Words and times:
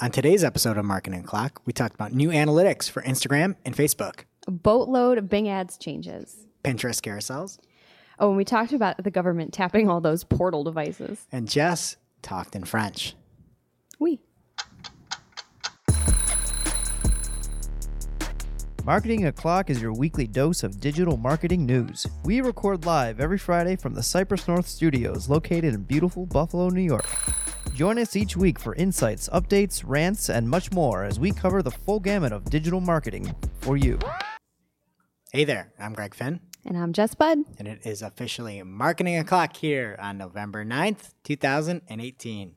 On 0.00 0.10
today's 0.10 0.42
episode 0.44 0.78
of 0.78 0.84
Marketing 0.84 1.20
O'Clock, 1.20 1.60
we 1.66 1.72
talked 1.72 1.94
about 1.94 2.12
new 2.12 2.30
analytics 2.30 2.88
for 2.90 3.02
Instagram 3.02 3.56
and 3.66 3.76
Facebook, 3.76 4.20
A 4.46 4.50
boatload 4.50 5.18
of 5.18 5.28
Bing 5.28 5.48
ads 5.48 5.76
changes. 5.76 6.46
Pinterest 6.64 7.00
carousels, 7.00 7.58
Oh, 8.18 8.28
and 8.28 8.36
we 8.36 8.44
talked 8.44 8.72
about 8.72 9.02
the 9.02 9.10
government 9.10 9.52
tapping 9.52 9.88
all 9.88 10.00
those 10.00 10.24
portal 10.24 10.64
devices. 10.64 11.26
and 11.32 11.48
Jess 11.48 11.96
talked 12.22 12.54
in 12.56 12.64
French. 12.64 13.14
We. 13.98 14.20
Marketing 18.84 19.26
O'Clock 19.26 19.68
is 19.68 19.82
your 19.82 19.92
weekly 19.92 20.26
dose 20.26 20.62
of 20.62 20.80
digital 20.80 21.18
marketing 21.18 21.66
news. 21.66 22.06
We 22.24 22.40
record 22.40 22.86
live 22.86 23.20
every 23.20 23.38
Friday 23.38 23.76
from 23.76 23.92
the 23.94 24.02
Cypress 24.02 24.48
North 24.48 24.66
Studios 24.66 25.28
located 25.28 25.74
in 25.74 25.82
beautiful 25.82 26.24
Buffalo, 26.24 26.70
New 26.70 26.80
York. 26.80 27.06
Join 27.80 27.98
us 27.98 28.14
each 28.14 28.36
week 28.36 28.58
for 28.58 28.74
insights, 28.74 29.30
updates, 29.30 29.82
rants, 29.86 30.28
and 30.28 30.50
much 30.50 30.70
more 30.70 31.02
as 31.02 31.18
we 31.18 31.32
cover 31.32 31.62
the 31.62 31.70
full 31.70 31.98
gamut 31.98 32.30
of 32.30 32.44
digital 32.44 32.78
marketing 32.78 33.34
for 33.60 33.78
you. 33.78 33.98
Hey 35.32 35.44
there, 35.44 35.72
I'm 35.78 35.94
Greg 35.94 36.14
Finn, 36.14 36.40
And 36.66 36.76
I'm 36.76 36.92
Jess 36.92 37.14
Budde. 37.14 37.44
and 37.58 37.66
it 37.66 37.80
is 37.86 38.02
officially 38.02 38.62
Marketing 38.62 39.16
O'Clock 39.16 39.56
here 39.56 39.96
on 39.98 40.18
November 40.18 40.62
9th, 40.62 41.14
2018. 41.24 42.54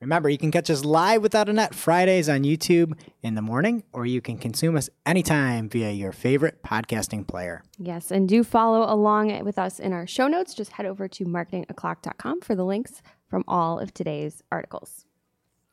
Remember, 0.00 0.30
you 0.30 0.38
can 0.38 0.50
catch 0.50 0.70
us 0.70 0.86
live 0.86 1.20
without 1.20 1.50
a 1.50 1.52
net 1.52 1.74
Fridays 1.74 2.30
on 2.30 2.44
YouTube 2.44 2.98
in 3.22 3.34
the 3.34 3.42
morning, 3.42 3.82
or 3.92 4.06
you 4.06 4.22
can 4.22 4.38
consume 4.38 4.74
us 4.74 4.88
anytime 5.04 5.68
via 5.68 5.90
your 5.90 6.12
favorite 6.12 6.62
podcasting 6.62 7.26
player. 7.26 7.62
Yes, 7.76 8.10
and 8.10 8.26
do 8.26 8.42
follow 8.42 8.90
along 8.90 9.44
with 9.44 9.58
us 9.58 9.78
in 9.78 9.92
our 9.92 10.06
show 10.06 10.28
notes. 10.28 10.54
Just 10.54 10.72
head 10.72 10.86
over 10.86 11.08
to 11.08 11.26
marketingoclock.com 11.26 12.40
for 12.40 12.54
the 12.54 12.64
links 12.64 13.02
from 13.30 13.44
all 13.48 13.78
of 13.78 13.94
today's 13.94 14.42
articles. 14.52 15.06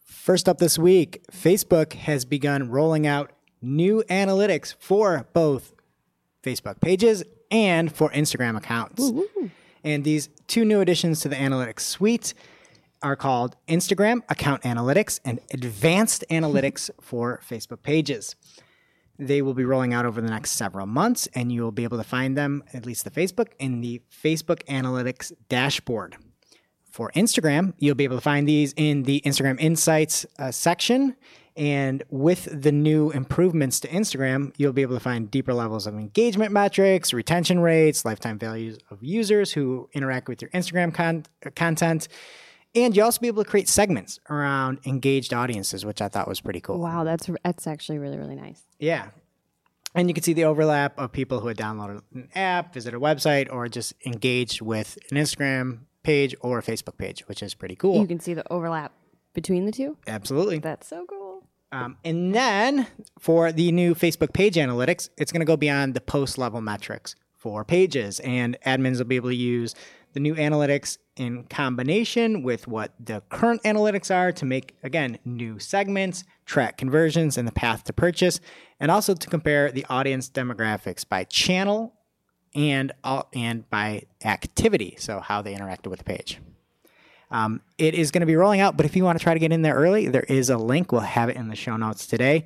First 0.05 0.47
up 0.47 0.59
this 0.59 0.79
week, 0.79 1.25
Facebook 1.31 1.93
has 1.93 2.23
begun 2.23 2.69
rolling 2.69 3.05
out 3.05 3.31
new 3.61 4.03
analytics 4.09 4.73
for 4.79 5.27
both 5.33 5.73
Facebook 6.43 6.79
pages 6.79 7.23
and 7.51 7.93
for 7.93 8.09
Instagram 8.11 8.55
accounts. 8.55 9.11
And 9.83 10.03
these 10.03 10.29
two 10.47 10.63
new 10.63 10.79
additions 10.79 11.19
to 11.21 11.29
the 11.29 11.35
analytics 11.35 11.81
suite 11.81 12.33
are 13.01 13.15
called 13.15 13.55
Instagram 13.67 14.21
Account 14.29 14.63
Analytics 14.63 15.19
and 15.25 15.39
Advanced 15.51 16.23
Analytics 16.29 16.89
for 17.01 17.41
Facebook 17.47 17.83
pages. 17.83 18.35
They 19.19 19.41
will 19.41 19.55
be 19.55 19.65
rolling 19.65 19.93
out 19.93 20.05
over 20.05 20.21
the 20.21 20.29
next 20.29 20.51
several 20.51 20.85
months, 20.85 21.27
and 21.33 21.51
you 21.51 21.63
will 21.63 21.71
be 21.71 21.83
able 21.83 21.97
to 21.97 22.03
find 22.03 22.37
them, 22.37 22.63
at 22.73 22.85
least 22.85 23.03
the 23.03 23.11
Facebook, 23.11 23.47
in 23.59 23.81
the 23.81 24.01
Facebook 24.11 24.63
Analytics 24.65 25.31
dashboard. 25.49 26.17
For 26.97 27.11
Instagram, 27.11 27.73
you'll 27.77 27.93
be 27.93 28.05
able 28.05 28.17
to 28.17 28.21
find 28.21 28.47
these 28.47 28.73
in 28.75 29.03
the 29.03 29.21
Instagram 29.23 29.59
Insights 29.59 30.25
uh, 30.39 30.49
section. 30.49 31.15
And 31.55 32.01
with 32.09 32.47
the 32.51 32.71
new 32.71 33.11
improvements 33.11 33.79
to 33.81 33.87
Instagram, 33.89 34.51
you'll 34.57 34.73
be 34.73 34.81
able 34.81 34.95
to 34.95 34.99
find 34.99 35.29
deeper 35.29 35.53
levels 35.53 35.85
of 35.85 35.93
engagement 35.93 36.51
metrics, 36.51 37.13
retention 37.13 37.59
rates, 37.59 38.03
lifetime 38.03 38.39
values 38.39 38.79
of 38.89 39.03
users 39.03 39.51
who 39.51 39.87
interact 39.93 40.27
with 40.27 40.41
your 40.41 40.49
Instagram 40.49 40.91
con- 40.91 41.27
uh, 41.45 41.51
content. 41.55 42.07
And 42.73 42.95
you'll 42.95 43.05
also 43.05 43.21
be 43.21 43.27
able 43.27 43.43
to 43.43 43.49
create 43.49 43.69
segments 43.69 44.19
around 44.31 44.79
engaged 44.87 45.35
audiences, 45.35 45.85
which 45.85 46.01
I 46.01 46.07
thought 46.07 46.27
was 46.27 46.41
pretty 46.41 46.61
cool. 46.61 46.79
Wow, 46.79 47.03
that's 47.03 47.29
that's 47.43 47.67
actually 47.67 47.99
really 47.99 48.17
really 48.17 48.35
nice. 48.35 48.63
Yeah. 48.79 49.09
And 49.93 50.09
you 50.09 50.15
can 50.15 50.23
see 50.23 50.33
the 50.33 50.45
overlap 50.45 50.97
of 50.97 51.11
people 51.11 51.41
who 51.41 51.47
had 51.47 51.57
downloaded 51.57 52.01
an 52.15 52.29
app, 52.33 52.73
visited 52.73 52.97
a 52.97 52.99
website, 52.99 53.53
or 53.53 53.67
just 53.67 53.93
engaged 54.03 54.61
with 54.61 54.97
an 55.11 55.17
Instagram 55.17 55.81
page 56.07 56.33
or 56.39 56.57
a 56.57 56.63
Facebook 56.63 56.97
page, 56.97 57.27
which 57.27 57.43
is 57.43 57.53
pretty 57.53 57.75
cool. 57.75 57.99
You 57.99 58.07
can 58.07 58.21
see 58.21 58.33
the 58.33 58.49
overlap 58.49 58.93
between 59.33 59.65
the 59.65 59.73
two. 59.73 59.97
Absolutely. 60.07 60.59
That's 60.59 60.87
so 60.87 61.05
cool. 61.05 61.43
Um, 61.73 61.97
and 62.05 62.33
then 62.33 62.87
for 63.19 63.51
the 63.51 63.73
new 63.73 63.93
Facebook 63.93 64.31
page 64.31 64.55
analytics, 64.55 65.09
it's 65.17 65.33
going 65.33 65.41
to 65.41 65.45
go 65.45 65.57
beyond 65.57 65.95
the 65.95 66.01
post 66.01 66.37
level 66.37 66.61
metrics 66.61 67.17
for 67.35 67.65
pages. 67.65 68.21
And 68.21 68.57
admins 68.65 68.99
will 68.99 69.05
be 69.05 69.17
able 69.17 69.31
to 69.31 69.35
use 69.35 69.75
the 70.13 70.21
new 70.21 70.33
analytics 70.35 70.97
in 71.17 71.43
combination 71.43 72.41
with 72.41 72.69
what 72.69 72.93
the 72.97 73.21
current 73.29 73.61
analytics 73.63 74.09
are 74.15 74.31
to 74.31 74.45
make, 74.45 74.77
again, 74.83 75.19
new 75.25 75.59
segments, 75.59 76.23
track 76.45 76.77
conversions, 76.77 77.37
and 77.37 77.45
the 77.45 77.51
path 77.51 77.83
to 77.83 77.91
purchase, 77.91 78.39
and 78.79 78.89
also 78.89 79.13
to 79.13 79.27
compare 79.27 79.73
the 79.73 79.85
audience 79.89 80.29
demographics 80.29 81.07
by 81.07 81.25
channel 81.25 81.96
and, 82.55 82.91
all, 83.03 83.27
and 83.33 83.69
by 83.69 84.03
activity. 84.23 84.95
So, 84.99 85.19
how 85.19 85.41
they 85.41 85.53
interacted 85.53 85.87
with 85.87 85.99
the 85.99 86.05
page. 86.05 86.39
Um, 87.29 87.61
it 87.77 87.93
is 87.93 88.11
going 88.11 88.21
to 88.21 88.25
be 88.27 88.35
rolling 88.37 88.61
out, 88.61 88.77
but 88.77 88.85
if 88.85 88.95
you 88.95 89.03
want 89.03 89.19
to 89.19 89.23
try 89.23 89.33
to 89.33 89.39
get 89.39 89.51
in 89.51 89.61
there 89.61 89.75
early, 89.75 90.07
there 90.07 90.23
is 90.23 90.49
a 90.49 90.57
link. 90.57 90.91
We'll 90.91 91.01
have 91.01 91.27
it 91.29 91.35
in 91.35 91.49
the 91.49 91.55
show 91.55 91.75
notes 91.75 92.07
today. 92.07 92.45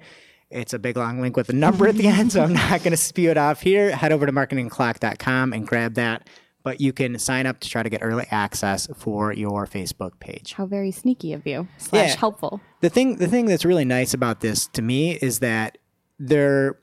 It's 0.49 0.73
a 0.73 0.79
big 0.79 0.97
long 0.97 1.21
link 1.21 1.37
with 1.37 1.49
a 1.49 1.53
number 1.53 1.87
at 1.87 1.95
the 1.95 2.07
end, 2.07 2.31
so 2.31 2.41
I'm 2.43 2.53
not 2.53 2.79
going 2.83 2.91
to 2.91 2.97
spew 2.97 3.29
it 3.29 3.37
off 3.37 3.61
here. 3.61 3.95
Head 3.95 4.11
over 4.11 4.25
to 4.25 4.31
marketingoclock.com 4.31 5.53
and 5.53 5.67
grab 5.67 5.93
that. 5.95 6.27
But 6.63 6.79
you 6.79 6.93
can 6.93 7.17
sign 7.17 7.47
up 7.47 7.59
to 7.61 7.69
try 7.69 7.81
to 7.81 7.89
get 7.89 8.01
early 8.03 8.25
access 8.29 8.87
for 8.95 9.33
your 9.33 9.65
Facebook 9.65 10.19
page. 10.19 10.53
How 10.53 10.65
very 10.67 10.91
sneaky 10.91 11.33
of 11.33 11.45
you. 11.47 11.67
Slash 11.77 12.09
Yeah. 12.09 12.15
helpful. 12.17 12.61
The 12.81 12.89
thing, 12.89 13.15
the 13.15 13.27
thing 13.27 13.45
that's 13.45 13.65
really 13.65 13.85
nice 13.85 14.13
about 14.13 14.41
this 14.41 14.67
to 14.73 14.81
me 14.83 15.13
is 15.13 15.39
that 15.39 15.79
they're 16.19 16.77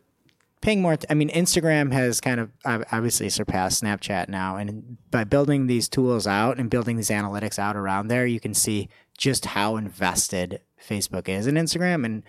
paying 0.60 0.82
more. 0.82 0.96
I 1.08 1.14
mean, 1.14 1.30
Instagram 1.30 1.92
has 1.92 2.20
kind 2.20 2.41
of 2.41 2.50
obviously 2.64 3.28
surpassed 3.28 3.82
Snapchat 3.82 4.28
now, 4.28 4.56
and 4.56 4.98
by 5.10 5.24
building 5.24 5.66
these 5.66 5.88
tools 5.88 6.26
out 6.26 6.58
and 6.58 6.70
building 6.70 6.96
these 6.96 7.10
analytics 7.10 7.58
out 7.58 7.76
around 7.76 8.08
there, 8.08 8.26
you 8.26 8.41
can 8.41 8.54
see 8.54 8.88
just 9.16 9.46
how 9.46 9.76
invested 9.76 10.60
Facebook 10.82 11.28
is 11.28 11.46
in 11.46 11.54
Instagram, 11.56 12.04
and 12.04 12.22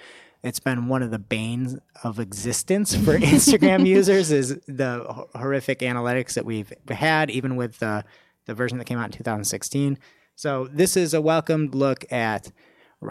it's 0.44 0.60
been 0.60 0.88
one 0.88 1.04
of 1.04 1.12
the 1.12 1.20
banes 1.20 1.78
of 2.04 2.20
existence 2.20 2.96
for 2.96 3.18
Instagram 3.20 3.86
users 3.86 4.32
is 4.32 4.58
the 4.68 5.26
horrific 5.36 5.80
analytics 5.80 6.34
that 6.34 6.46
we've 6.46 6.72
had, 6.90 7.30
even 7.30 7.56
with 7.56 7.80
the 7.80 8.06
the 8.46 8.56
version 8.56 8.80
that 8.80 8.86
came 8.86 8.98
out 8.98 9.06
in 9.06 9.12
2016. 9.12 10.00
So 10.36 10.68
this 10.72 10.98
is 10.98 11.14
a 11.14 11.22
welcomed 11.22 11.76
look 11.76 12.12
at 12.12 12.52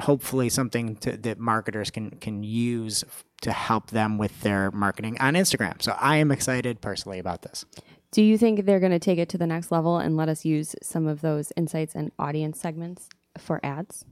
hopefully 0.01 0.49
something 0.49 0.97
to, 0.97 1.17
that 1.17 1.39
marketers 1.39 1.91
can 1.91 2.11
can 2.11 2.43
use 2.43 3.05
to 3.41 3.53
help 3.53 3.91
them 3.91 4.19
with 4.19 4.41
their 4.43 4.71
marketing 4.71 5.17
on 5.21 5.35
Instagram. 5.35 5.81
So 5.81 5.97
I 5.99 6.17
am 6.17 6.31
excited 6.31 6.81
personally 6.81 7.19
about 7.19 7.43
this. 7.43 7.65
Do 8.11 8.23
you 8.23 8.39
think 8.39 8.65
they're 8.65 8.81
going 8.81 8.93
to 8.93 8.99
take 8.99 9.19
it 9.19 9.29
to 9.31 9.39
the 9.39 9.47
next 9.47 9.71
level 9.71 9.99
and 9.99 10.17
let 10.17 10.29
us 10.29 10.45
use 10.45 10.75
some 10.83 11.07
of 11.07 11.21
those 11.21 11.53
insights 11.57 11.95
and 11.95 12.11
audience 12.19 12.59
segments 12.59 13.09
for 13.39 13.61
ads? 13.63 14.05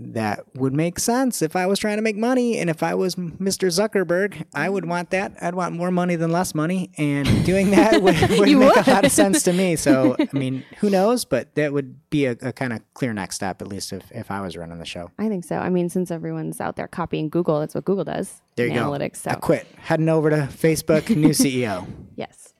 That 0.00 0.44
would 0.54 0.72
make 0.72 1.00
sense 1.00 1.42
if 1.42 1.56
I 1.56 1.66
was 1.66 1.80
trying 1.80 1.96
to 1.96 2.02
make 2.02 2.16
money 2.16 2.58
and 2.58 2.70
if 2.70 2.84
I 2.84 2.94
was 2.94 3.16
Mr. 3.16 3.66
Zuckerberg, 3.68 4.44
I 4.54 4.68
would 4.68 4.84
want 4.84 5.10
that. 5.10 5.36
I'd 5.42 5.56
want 5.56 5.74
more 5.74 5.90
money 5.90 6.14
than 6.14 6.30
less 6.30 6.54
money, 6.54 6.90
and 6.98 7.44
doing 7.44 7.70
that 7.70 8.00
would, 8.02 8.20
would 8.38 8.48
make 8.48 8.86
a 8.86 8.90
lot 8.90 9.04
of 9.04 9.10
sense 9.12 9.42
to 9.44 9.52
me. 9.52 9.76
So 9.88 10.16
I 10.18 10.36
mean, 10.36 10.64
who 10.78 10.90
knows? 10.90 11.24
But 11.24 11.54
that 11.54 11.72
would 11.72 12.10
be 12.10 12.26
a, 12.26 12.32
a 12.42 12.52
kind 12.52 12.72
of 12.72 12.80
clear 12.94 13.12
next 13.12 13.36
step, 13.36 13.60
at 13.62 13.68
least 13.68 13.92
if, 13.92 14.10
if 14.12 14.30
I 14.30 14.40
was 14.40 14.56
running 14.56 14.78
the 14.78 14.84
show. 14.84 15.10
I 15.18 15.28
think 15.28 15.44
so. 15.44 15.56
I 15.56 15.68
mean, 15.68 15.88
since 15.88 16.10
everyone's 16.10 16.60
out 16.60 16.76
there 16.76 16.88
copying 16.88 17.28
Google, 17.28 17.60
that's 17.60 17.74
what 17.74 17.84
Google 17.84 18.04
does. 18.04 18.40
There 18.56 18.66
you 18.66 18.72
in 18.72 18.78
go. 18.78 18.90
Analytics. 18.90 19.16
So 19.16 19.30
I 19.30 19.34
quit. 19.34 19.66
Heading 19.78 20.08
over 20.08 20.30
to 20.30 20.48
Facebook, 20.50 21.14
new 21.14 21.28
CEO. 21.30 21.86
Yes. 22.16 22.54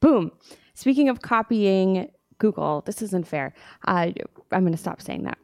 Boom. 0.00 0.32
Speaking 0.74 1.08
of 1.08 1.20
copying 1.22 2.10
Google, 2.38 2.82
this 2.86 3.02
isn't 3.02 3.26
fair. 3.26 3.52
Uh, 3.86 4.10
I'm 4.52 4.62
going 4.62 4.72
to 4.72 4.78
stop 4.78 5.02
saying 5.02 5.24
that. 5.24 5.38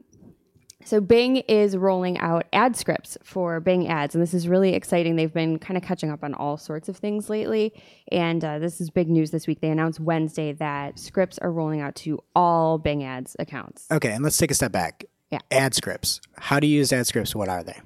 So 0.86 1.00
Bing 1.00 1.38
is 1.48 1.76
rolling 1.76 2.16
out 2.18 2.44
ad 2.52 2.76
scripts 2.76 3.18
for 3.24 3.58
Bing 3.58 3.88
ads, 3.88 4.14
and 4.14 4.22
this 4.22 4.32
is 4.32 4.46
really 4.46 4.74
exciting. 4.74 5.16
They've 5.16 5.34
been 5.34 5.58
kind 5.58 5.76
of 5.76 5.82
catching 5.82 6.12
up 6.12 6.22
on 6.22 6.32
all 6.32 6.56
sorts 6.56 6.88
of 6.88 6.96
things 6.96 7.28
lately, 7.28 7.72
and 8.12 8.44
uh, 8.44 8.60
this 8.60 8.80
is 8.80 8.88
big 8.88 9.08
news 9.08 9.32
this 9.32 9.48
week. 9.48 9.60
They 9.60 9.70
announced 9.70 9.98
Wednesday 9.98 10.52
that 10.52 11.00
scripts 11.00 11.38
are 11.38 11.50
rolling 11.50 11.80
out 11.80 11.96
to 11.96 12.22
all 12.36 12.78
Bing 12.78 13.02
ads 13.02 13.34
accounts. 13.40 13.88
Okay, 13.90 14.12
and 14.12 14.22
let's 14.22 14.36
take 14.36 14.52
a 14.52 14.54
step 14.54 14.70
back. 14.70 15.04
Yeah. 15.32 15.40
Ad 15.50 15.74
scripts. 15.74 16.20
How 16.38 16.60
do 16.60 16.68
you 16.68 16.76
use 16.76 16.92
ad 16.92 17.08
scripts? 17.08 17.34
What 17.34 17.48
are 17.48 17.64
they? 17.64 17.80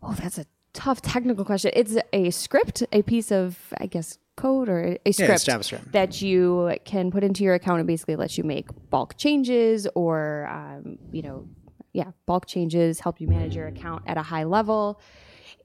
Oh, 0.00 0.14
that's 0.14 0.38
a 0.38 0.46
tough 0.72 1.02
technical 1.02 1.44
question. 1.44 1.72
It's 1.74 1.96
a 2.12 2.30
script, 2.30 2.84
a 2.92 3.02
piece 3.02 3.32
of, 3.32 3.58
I 3.80 3.86
guess, 3.86 4.18
code 4.36 4.68
or 4.68 4.96
a 5.04 5.10
script 5.10 5.46
JavaScript. 5.46 5.90
that 5.90 6.22
you 6.22 6.76
can 6.84 7.10
put 7.10 7.24
into 7.24 7.42
your 7.42 7.54
account 7.54 7.80
and 7.80 7.88
basically 7.88 8.14
lets 8.14 8.38
you 8.38 8.44
make 8.44 8.68
bulk 8.88 9.16
changes 9.18 9.88
or, 9.96 10.46
um, 10.46 10.96
you 11.10 11.22
know, 11.22 11.48
yeah, 11.92 12.12
bulk 12.26 12.46
changes, 12.46 13.00
help 13.00 13.20
you 13.20 13.28
manage 13.28 13.54
your 13.54 13.66
account 13.66 14.02
at 14.06 14.16
a 14.16 14.22
high 14.22 14.44
level. 14.44 15.00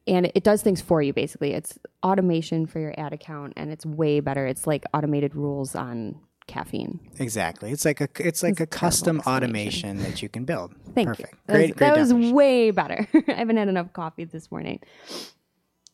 And 0.08 0.32
it 0.36 0.44
does 0.44 0.62
things 0.62 0.82
for 0.82 1.02
you 1.02 1.14
basically. 1.14 1.54
It's 1.54 1.80
automation 2.04 2.66
for 2.66 2.80
your 2.80 2.94
ad 2.98 3.14
account 3.14 3.54
and 3.56 3.72
it's 3.72 3.86
way 3.86 4.20
better. 4.20 4.46
It's 4.46 4.68
like 4.68 4.86
automated 4.94 5.36
rules 5.36 5.76
on 5.76 6.20
caffeine. 6.48 7.00
Exactly. 7.20 7.72
It's 7.72 7.86
like 7.86 8.02
a 8.02 8.10
it's 8.20 8.44
like 8.44 8.60
a 8.60 8.68
custom 8.68 9.22
automation 9.26 9.98
that 10.00 10.22
you 10.22 10.30
can 10.30 10.46
build. 10.46 10.76
Thank 10.94 11.08
Perfect. 11.08 11.34
you. 11.34 11.40
That 11.48 11.54
Great. 11.54 11.70
was, 11.70 11.78
great 11.78 11.96
that 11.96 11.98
was 11.98 12.14
way 12.34 12.72
better. 12.72 13.08
I 13.28 13.34
haven't 13.34 13.58
had 13.58 13.68
enough 13.68 13.94
coffee 13.94 14.26
this 14.26 14.52
morning. 14.52 14.80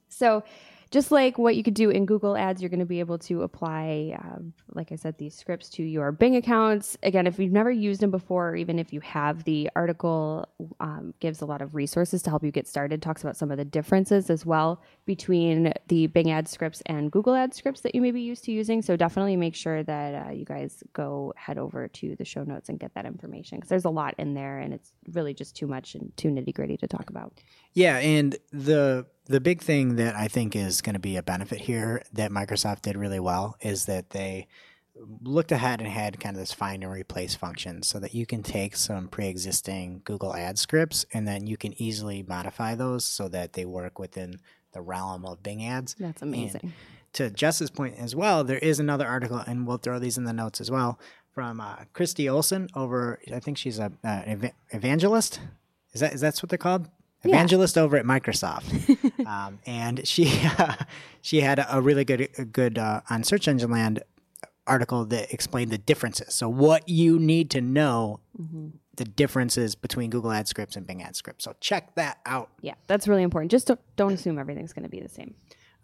So, 0.10 0.44
just 0.92 1.10
like 1.10 1.38
what 1.38 1.56
you 1.56 1.64
could 1.64 1.74
do 1.74 1.90
in 1.90 2.06
Google 2.06 2.36
Ads, 2.36 2.62
you're 2.62 2.70
going 2.70 2.82
to 2.82 2.86
be 2.86 3.00
able 3.00 3.18
to 3.20 3.44
apply, 3.44 4.18
um, 4.22 4.54
like 4.74 4.92
I 4.92 4.96
said, 4.96 5.18
these 5.18 5.34
scripts 5.34 5.70
to 5.72 5.84
your 5.84 6.12
Bing 6.12 6.36
accounts. 6.36 6.98
Again, 7.02 7.28
if 7.28 7.40
you've 7.40 7.54
never 7.54 7.72
used 7.72 8.02
them 8.02 8.12
before, 8.12 8.50
or 8.50 8.56
even 8.58 8.78
if 8.78 8.92
you 8.92 9.00
have, 9.00 9.46
the 9.46 9.70
article 9.74 10.50
um, 10.82 11.14
gives 11.22 11.40
a 11.40 11.46
lot 11.46 11.62
of 11.62 11.76
resources 11.76 12.22
to 12.24 12.30
help 12.30 12.44
you 12.44 12.52
get 12.52 12.68
started. 12.68 13.02
Talks 13.02 13.24
about 13.24 13.38
some 13.38 13.52
of 13.52 13.58
the 13.58 13.64
differences 13.64 14.30
as 14.30 14.46
well 14.46 14.82
between 15.06 15.72
the 15.88 16.08
Bing 16.08 16.30
ad 16.30 16.50
scripts 16.50 16.82
and 16.86 17.10
Google 17.10 17.36
ad 17.36 17.54
scripts 17.54 17.80
that 17.82 17.96
you 17.96 18.02
may 18.02 18.12
be 18.12 18.22
used 18.22 18.44
to 18.44 18.52
using. 18.52 18.82
So 18.82 18.98
definitely 18.98 19.38
make 19.38 19.56
sure 19.56 19.84
that 19.84 20.28
uh, 20.28 20.32
you 20.32 20.44
guys 20.44 20.84
go 20.92 21.34
head 21.38 21.58
over 21.58 21.88
to 21.88 22.18
the 22.18 22.26
show 22.26 22.44
notes 22.44 22.68
and 22.68 22.78
get 22.78 22.94
that 22.96 23.06
information 23.06 23.60
because 23.60 23.70
there's 23.70 23.86
a 23.86 23.90
lot 23.90 24.14
in 24.18 24.34
there 24.34 24.60
and 24.60 24.74
it's 24.74 24.92
really 25.14 25.34
just 25.34 25.56
too 25.56 25.68
much 25.68 25.96
and 25.96 26.12
too 26.18 26.28
nitty 26.28 26.54
gritty 26.54 26.76
to 26.78 26.88
talk 26.88 27.10
about. 27.10 27.32
Yeah, 27.74 27.98
and 27.98 28.36
the 28.52 29.06
the 29.26 29.40
big 29.40 29.62
thing 29.62 29.96
that 29.96 30.16
I 30.16 30.28
think 30.28 30.56
is 30.56 30.82
going 30.82 30.94
to 30.96 31.00
be 31.00 31.16
a 31.16 31.24
benefit 31.24 31.60
here 31.62 32.04
that 32.14 32.32
Microsoft 32.32 32.82
did 32.82 32.98
really 32.98 33.20
well 33.20 33.56
is 33.62 33.86
that 33.86 34.10
they 34.10 34.48
looked 35.22 35.52
ahead 35.52 35.80
and 35.80 35.90
had 35.90 36.20
kind 36.20 36.36
of 36.36 36.40
this 36.42 36.52
find 36.52 36.84
and 36.84 36.92
replace 36.92 37.34
function 37.34 37.82
so 37.82 37.98
that 38.00 38.14
you 38.14 38.26
can 38.26 38.44
take 38.44 38.76
some 38.76 39.08
pre-existing 39.08 40.02
Google 40.04 40.36
ad 40.36 40.60
scripts 40.60 41.06
and 41.14 41.28
then 41.28 41.48
you 41.48 41.56
can 41.58 41.80
easily 41.82 42.24
modify 42.28 42.76
those 42.76 43.06
so 43.06 43.28
that 43.30 43.54
they 43.54 43.66
work 43.66 43.98
within 44.00 44.40
the 44.74 44.82
realm 44.82 45.26
of 45.26 45.42
Bing 45.42 45.66
ads. 45.66 45.96
That's 45.98 46.22
And 46.22 46.34
amazing. 46.36 46.74
to 47.14 47.30
Jess's 47.30 47.70
point 47.72 47.96
as 47.98 48.16
well, 48.16 48.44
there 48.44 48.60
is 48.60 48.80
another 48.80 49.08
article, 49.08 49.38
and 49.38 49.66
we'll 49.66 49.78
throw 49.78 49.98
these 49.98 50.18
in 50.18 50.26
the 50.26 50.34
notes 50.34 50.60
as 50.62 50.70
well, 50.70 51.00
from 51.34 51.62
uh, 51.62 51.78
Christi 51.94 52.28
Olson 52.28 52.68
over. 52.76 53.20
I 53.34 53.40
think 53.40 53.58
she's 53.58 53.80
a 53.80 53.92
uh, 54.04 54.22
ev- 54.26 54.52
evangelist. 54.72 55.40
Is 55.94 56.02
that 56.02 56.14
is 56.14 56.22
that's 56.22 56.44
what 56.44 56.50
they're 56.50 56.58
called? 56.58 56.90
Yeah. 57.24 57.36
Evangelist 57.36 57.78
over 57.78 57.98
at 57.98 58.06
Microsoft, 58.06 59.26
um, 59.28 59.60
and 59.68 60.08
she 60.08 60.26
she 61.22 61.42
had 61.42 61.64
a 61.70 61.80
really 61.82 62.04
good 62.04 62.30
a 62.38 62.46
good 62.46 62.80
uh, 62.80 63.02
on 63.10 63.24
Search 63.24 63.48
Engine 63.48 63.70
Land 63.70 64.02
article 64.66 65.06
that 65.06 65.32
explained 65.34 65.72
the 65.72 65.78
differences. 65.78 66.34
So 66.34 66.50
what 66.50 66.88
you 66.90 67.20
need 67.20 67.52
to 67.52 67.62
know 67.62 68.22
the 68.96 69.06
differences 69.06 69.76
between 69.76 70.10
Google 70.10 70.32
Ad 70.32 70.48
scripts 70.48 70.76
and 70.76 70.86
Bing 70.86 71.02
Ad 71.02 71.16
scripts. 71.16 71.46
So 71.46 71.56
check 71.60 71.96
that 71.96 72.20
out. 72.26 72.50
Yeah, 72.62 72.76
that's 72.88 73.08
really 73.08 73.24
important. 73.24 73.52
Just 73.52 73.68
don't, 73.68 73.80
don't 73.96 74.14
assume 74.14 74.38
everything's 74.38 74.74
going 74.74 74.84
to 74.84 74.90
be 74.90 75.00
the 75.00 75.10
same. 75.10 75.36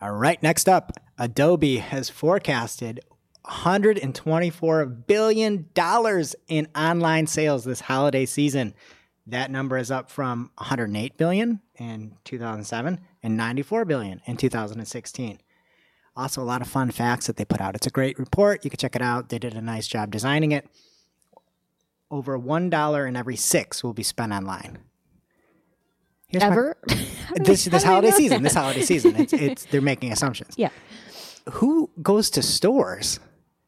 All 0.02 0.12
right, 0.12 0.42
next 0.44 0.70
up, 0.70 0.92
Adobe 1.18 1.78
has 1.78 2.10
forecasted 2.10 3.00
124 3.44 4.86
billion 4.86 5.70
dollars 5.74 6.36
in 6.48 6.68
online 6.76 7.28
sales 7.28 7.64
this 7.64 7.82
holiday 7.82 8.26
season. 8.26 8.74
That 9.28 9.52
number 9.52 9.78
is 9.78 9.92
up 9.92 10.10
from 10.10 10.52
108 10.58 11.18
billion 11.18 11.60
in 11.76 12.16
2007 12.24 13.00
and 13.22 13.38
94 13.38 13.84
billion 13.86 14.22
in 14.26 14.38
2016. 14.38 15.40
Also, 16.16 16.42
a 16.42 16.46
lot 16.46 16.62
of 16.62 16.68
fun 16.68 16.90
facts 16.92 17.28
that 17.28 17.36
they 17.36 17.46
put 17.46 17.60
out. 17.62 17.76
It's 17.76 17.86
a 17.86 17.92
great 17.92 18.18
report. 18.18 18.64
You 18.64 18.72
can 18.72 18.78
check 18.78 18.96
it 18.96 19.02
out. 19.02 19.30
They 19.30 19.38
did 19.38 19.54
a 19.54 19.62
nice 19.62 19.86
job 19.86 20.12
designing 20.12 20.52
it. 20.52 20.68
Over 22.10 22.38
one 22.38 22.70
dollar 22.70 23.06
in 23.06 23.16
every 23.18 23.36
six 23.36 23.84
will 23.84 23.94
be 23.94 24.02
spent 24.02 24.32
online. 24.32 24.80
Here's 26.30 26.42
my- 26.42 26.48
Ever? 26.48 26.78
this 27.36 27.66
this 27.66 27.84
holiday 27.84 28.12
season. 28.12 28.44
This 28.44 28.54
holiday 28.54 28.82
season. 28.82 29.16
It's, 29.18 29.34
it's 29.34 29.66
they're 29.66 29.82
making 29.82 30.12
assumptions. 30.14 30.56
yeah. 30.58 30.70
Who 31.54 31.90
goes 32.02 32.30
to 32.32 32.42
stores? 32.42 33.20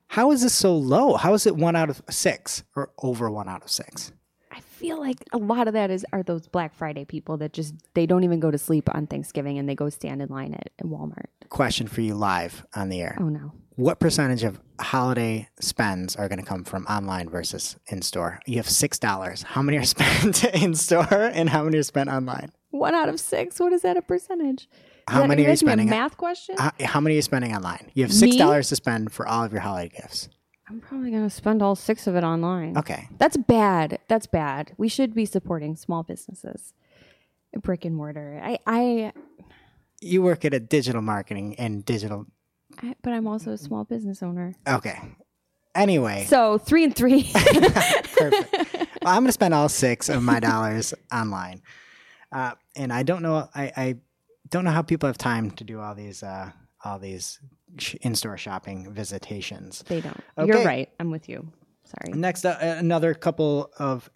How 0.07 0.31
is 0.31 0.41
this 0.41 0.55
so 0.55 0.75
low? 0.75 1.15
How 1.15 1.33
is 1.33 1.45
it 1.45 1.55
one 1.55 1.75
out 1.75 1.89
of 1.89 2.01
six 2.09 2.63
or 2.75 2.91
over 3.03 3.29
one 3.29 3.47
out 3.47 3.63
of 3.63 3.69
six? 3.69 4.11
I 4.59 4.61
feel 4.61 4.99
like 4.99 5.23
a 5.31 5.37
lot 5.37 5.67
of 5.69 5.73
that 5.73 5.89
is 5.89 6.05
are 6.11 6.21
those 6.21 6.47
Black 6.47 6.75
Friday 6.75 7.05
people 7.05 7.37
that 7.37 7.53
just 7.53 7.73
they 7.93 8.05
don't 8.05 8.25
even 8.25 8.41
go 8.41 8.51
to 8.51 8.57
sleep 8.57 8.93
on 8.93 9.07
Thanksgiving 9.07 9.57
and 9.57 9.69
they 9.69 9.75
go 9.75 9.89
stand 9.89 10.21
in 10.21 10.27
line 10.27 10.53
at, 10.53 10.69
at 10.77 10.85
Walmart. 10.85 11.27
Question 11.47 11.87
for 11.87 12.01
you 12.01 12.13
live 12.13 12.65
on 12.75 12.89
the 12.89 13.01
air. 13.01 13.17
Oh 13.21 13.29
no. 13.29 13.53
What 13.75 14.01
percentage 14.01 14.43
of 14.43 14.59
holiday 14.81 15.47
spends 15.61 16.17
are 16.17 16.27
going 16.27 16.39
to 16.39 16.45
come 16.45 16.65
from 16.65 16.85
online 16.87 17.29
versus 17.29 17.77
in 17.87 18.01
store? 18.01 18.41
You 18.45 18.57
have 18.57 18.69
six 18.69 18.99
dollars. 18.99 19.43
How 19.43 19.61
many 19.61 19.77
are 19.77 19.83
spent 19.85 20.43
in 20.43 20.75
store 20.75 21.07
and 21.33 21.49
how 21.49 21.63
many 21.63 21.77
are 21.77 21.83
spent 21.83 22.09
online? 22.09 22.51
One 22.71 22.93
out 22.93 23.07
of 23.07 23.17
six. 23.19 23.61
What 23.61 23.71
is 23.71 23.83
that 23.83 23.95
a 23.95 24.01
percentage? 24.01 24.63
Is 24.63 24.67
How 25.07 25.25
many 25.25 25.45
are 25.45 25.51
you 25.51 25.55
spending? 25.55 25.87
A 25.87 25.91
math 25.91 26.17
question? 26.17 26.55
How, 26.57 26.71
how 26.81 26.99
many 26.99 27.15
are 27.15 27.17
you 27.17 27.21
spending 27.21 27.55
online? 27.55 27.89
You 27.93 28.03
have 28.03 28.13
six 28.13 28.35
dollars 28.35 28.67
to 28.69 28.75
spend 28.75 29.13
for 29.13 29.25
all 29.25 29.45
of 29.45 29.53
your 29.53 29.61
holiday 29.61 29.95
gifts. 29.95 30.27
I'm 30.69 30.79
probably 30.81 31.09
gonna 31.11 31.29
spend 31.29 31.61
all 31.61 31.75
six 31.75 32.05
of 32.07 32.15
it 32.15 32.23
online. 32.23 32.77
Okay. 32.77 33.07
That's 33.17 33.37
bad. 33.37 33.99
That's 34.07 34.27
bad. 34.27 34.73
We 34.77 34.87
should 34.87 35.13
be 35.15 35.25
supporting 35.25 35.75
small 35.75 36.03
businesses, 36.03 36.73
brick 37.61 37.85
and 37.85 37.95
mortar. 37.95 38.39
I, 38.43 38.59
I, 38.67 39.13
You 39.99 40.21
work 40.21 40.45
at 40.45 40.53
a 40.53 40.59
digital 40.59 41.01
marketing 41.01 41.55
and 41.57 41.83
digital. 41.83 42.27
I 42.81 42.95
but 43.01 43.13
I'm 43.13 43.27
also 43.27 43.51
a 43.51 43.57
small 43.57 43.83
business 43.83 44.21
owner. 44.21 44.53
Okay. 44.67 44.99
Anyway. 45.75 46.25
So 46.27 46.57
three 46.57 46.83
and 46.83 46.95
three. 46.95 47.23
Perfect. 47.33 48.53
well, 49.01 49.13
I'm 49.13 49.21
going 49.21 49.25
to 49.27 49.31
spend 49.31 49.53
all 49.53 49.69
six 49.69 50.09
of 50.09 50.21
my 50.21 50.39
dollars 50.39 50.93
online, 51.11 51.61
uh, 52.31 52.53
and 52.75 52.91
I 52.91 53.03
don't 53.03 53.21
know. 53.21 53.47
I, 53.55 53.71
I 53.77 53.95
don't 54.49 54.65
know 54.65 54.71
how 54.71 54.81
people 54.81 55.07
have 55.07 55.17
time 55.17 55.51
to 55.51 55.63
do 55.63 55.79
all 55.79 55.95
these 55.95 56.21
uh, 56.23 56.51
all 56.83 56.99
these 56.99 57.39
sh- 57.77 57.95
in-store 58.01 58.37
shopping 58.37 58.91
visitations. 58.93 59.83
they 59.87 60.01
don't. 60.01 60.19
Okay. 60.37 60.47
You're 60.47 60.65
right. 60.65 60.89
I'm 60.99 61.11
with 61.11 61.29
you. 61.29 61.51
Sorry. 61.85 62.17
Next, 62.17 62.45
uh, 62.45 62.57
another 62.61 63.13
couple 63.13 63.71
of 63.79 64.09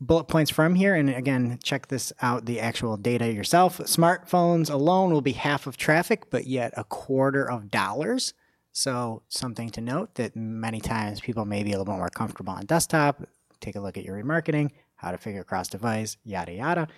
bullet 0.00 0.24
points 0.24 0.50
from 0.50 0.74
here, 0.74 0.94
and 0.94 1.08
again, 1.08 1.58
check 1.62 1.88
this 1.88 2.12
out 2.20 2.44
the 2.46 2.60
actual 2.60 2.96
data 2.96 3.32
yourself. 3.32 3.78
Smartphones 3.78 4.70
alone 4.70 5.12
will 5.12 5.20
be 5.22 5.32
half 5.32 5.66
of 5.66 5.76
traffic, 5.76 6.30
but 6.30 6.46
yet 6.46 6.72
a 6.76 6.84
quarter 6.84 7.48
of 7.48 7.70
dollars. 7.70 8.34
So, 8.72 9.22
something 9.28 9.70
to 9.70 9.80
note 9.80 10.16
that 10.16 10.34
many 10.34 10.80
times 10.80 11.20
people 11.20 11.44
may 11.44 11.62
be 11.62 11.70
a 11.70 11.78
little 11.78 11.84
bit 11.84 11.96
more 11.96 12.08
comfortable 12.08 12.52
on 12.54 12.66
desktop. 12.66 13.22
Take 13.60 13.76
a 13.76 13.80
look 13.80 13.96
at 13.96 14.04
your 14.04 14.20
remarketing, 14.20 14.70
how 14.96 15.12
to 15.12 15.18
figure 15.18 15.44
cross 15.44 15.68
device, 15.68 16.16
yada, 16.24 16.52
yada. 16.52 16.88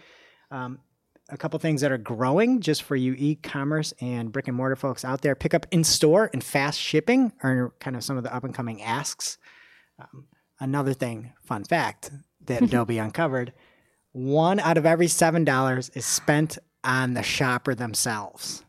Um, 0.51 0.79
a 1.29 1.37
couple 1.37 1.59
things 1.59 1.81
that 1.81 1.91
are 1.91 1.99
growing 1.99 2.61
just 2.61 2.83
for 2.83 2.95
you 2.95 3.15
e-commerce 3.19 3.93
and 4.01 4.31
brick 4.31 4.47
and 4.47 4.57
mortar 4.57 4.77
folks 4.77 5.05
out 5.05 5.23
there 5.23 5.35
pick 5.35 5.55
up 5.55 5.67
in 5.73 5.83
store 5.83 6.31
and 6.33 6.45
fast 6.45 6.79
shipping 6.79 7.33
are 7.43 7.73
kind 7.81 7.97
of 7.97 8.05
some 8.05 8.17
of 8.17 8.23
the 8.23 8.35
up 8.35 8.45
and 8.45 8.55
coming 8.55 8.81
asks 8.83 9.39
um, 9.99 10.27
another 10.61 10.93
thing, 10.95 11.33
fun 11.43 11.65
fact 11.65 12.11
that 12.45 12.63
Adobe 12.63 12.99
uncovered: 12.99 13.53
one 14.13 14.61
out 14.61 14.77
of 14.79 14.87
every 14.87 15.09
seven 15.09 15.45
dollars 15.45 15.91
is 15.91 16.05
spent 16.05 16.59
on 16.85 17.15
the 17.15 17.23
shopper 17.23 17.75
themselves. 17.75 18.65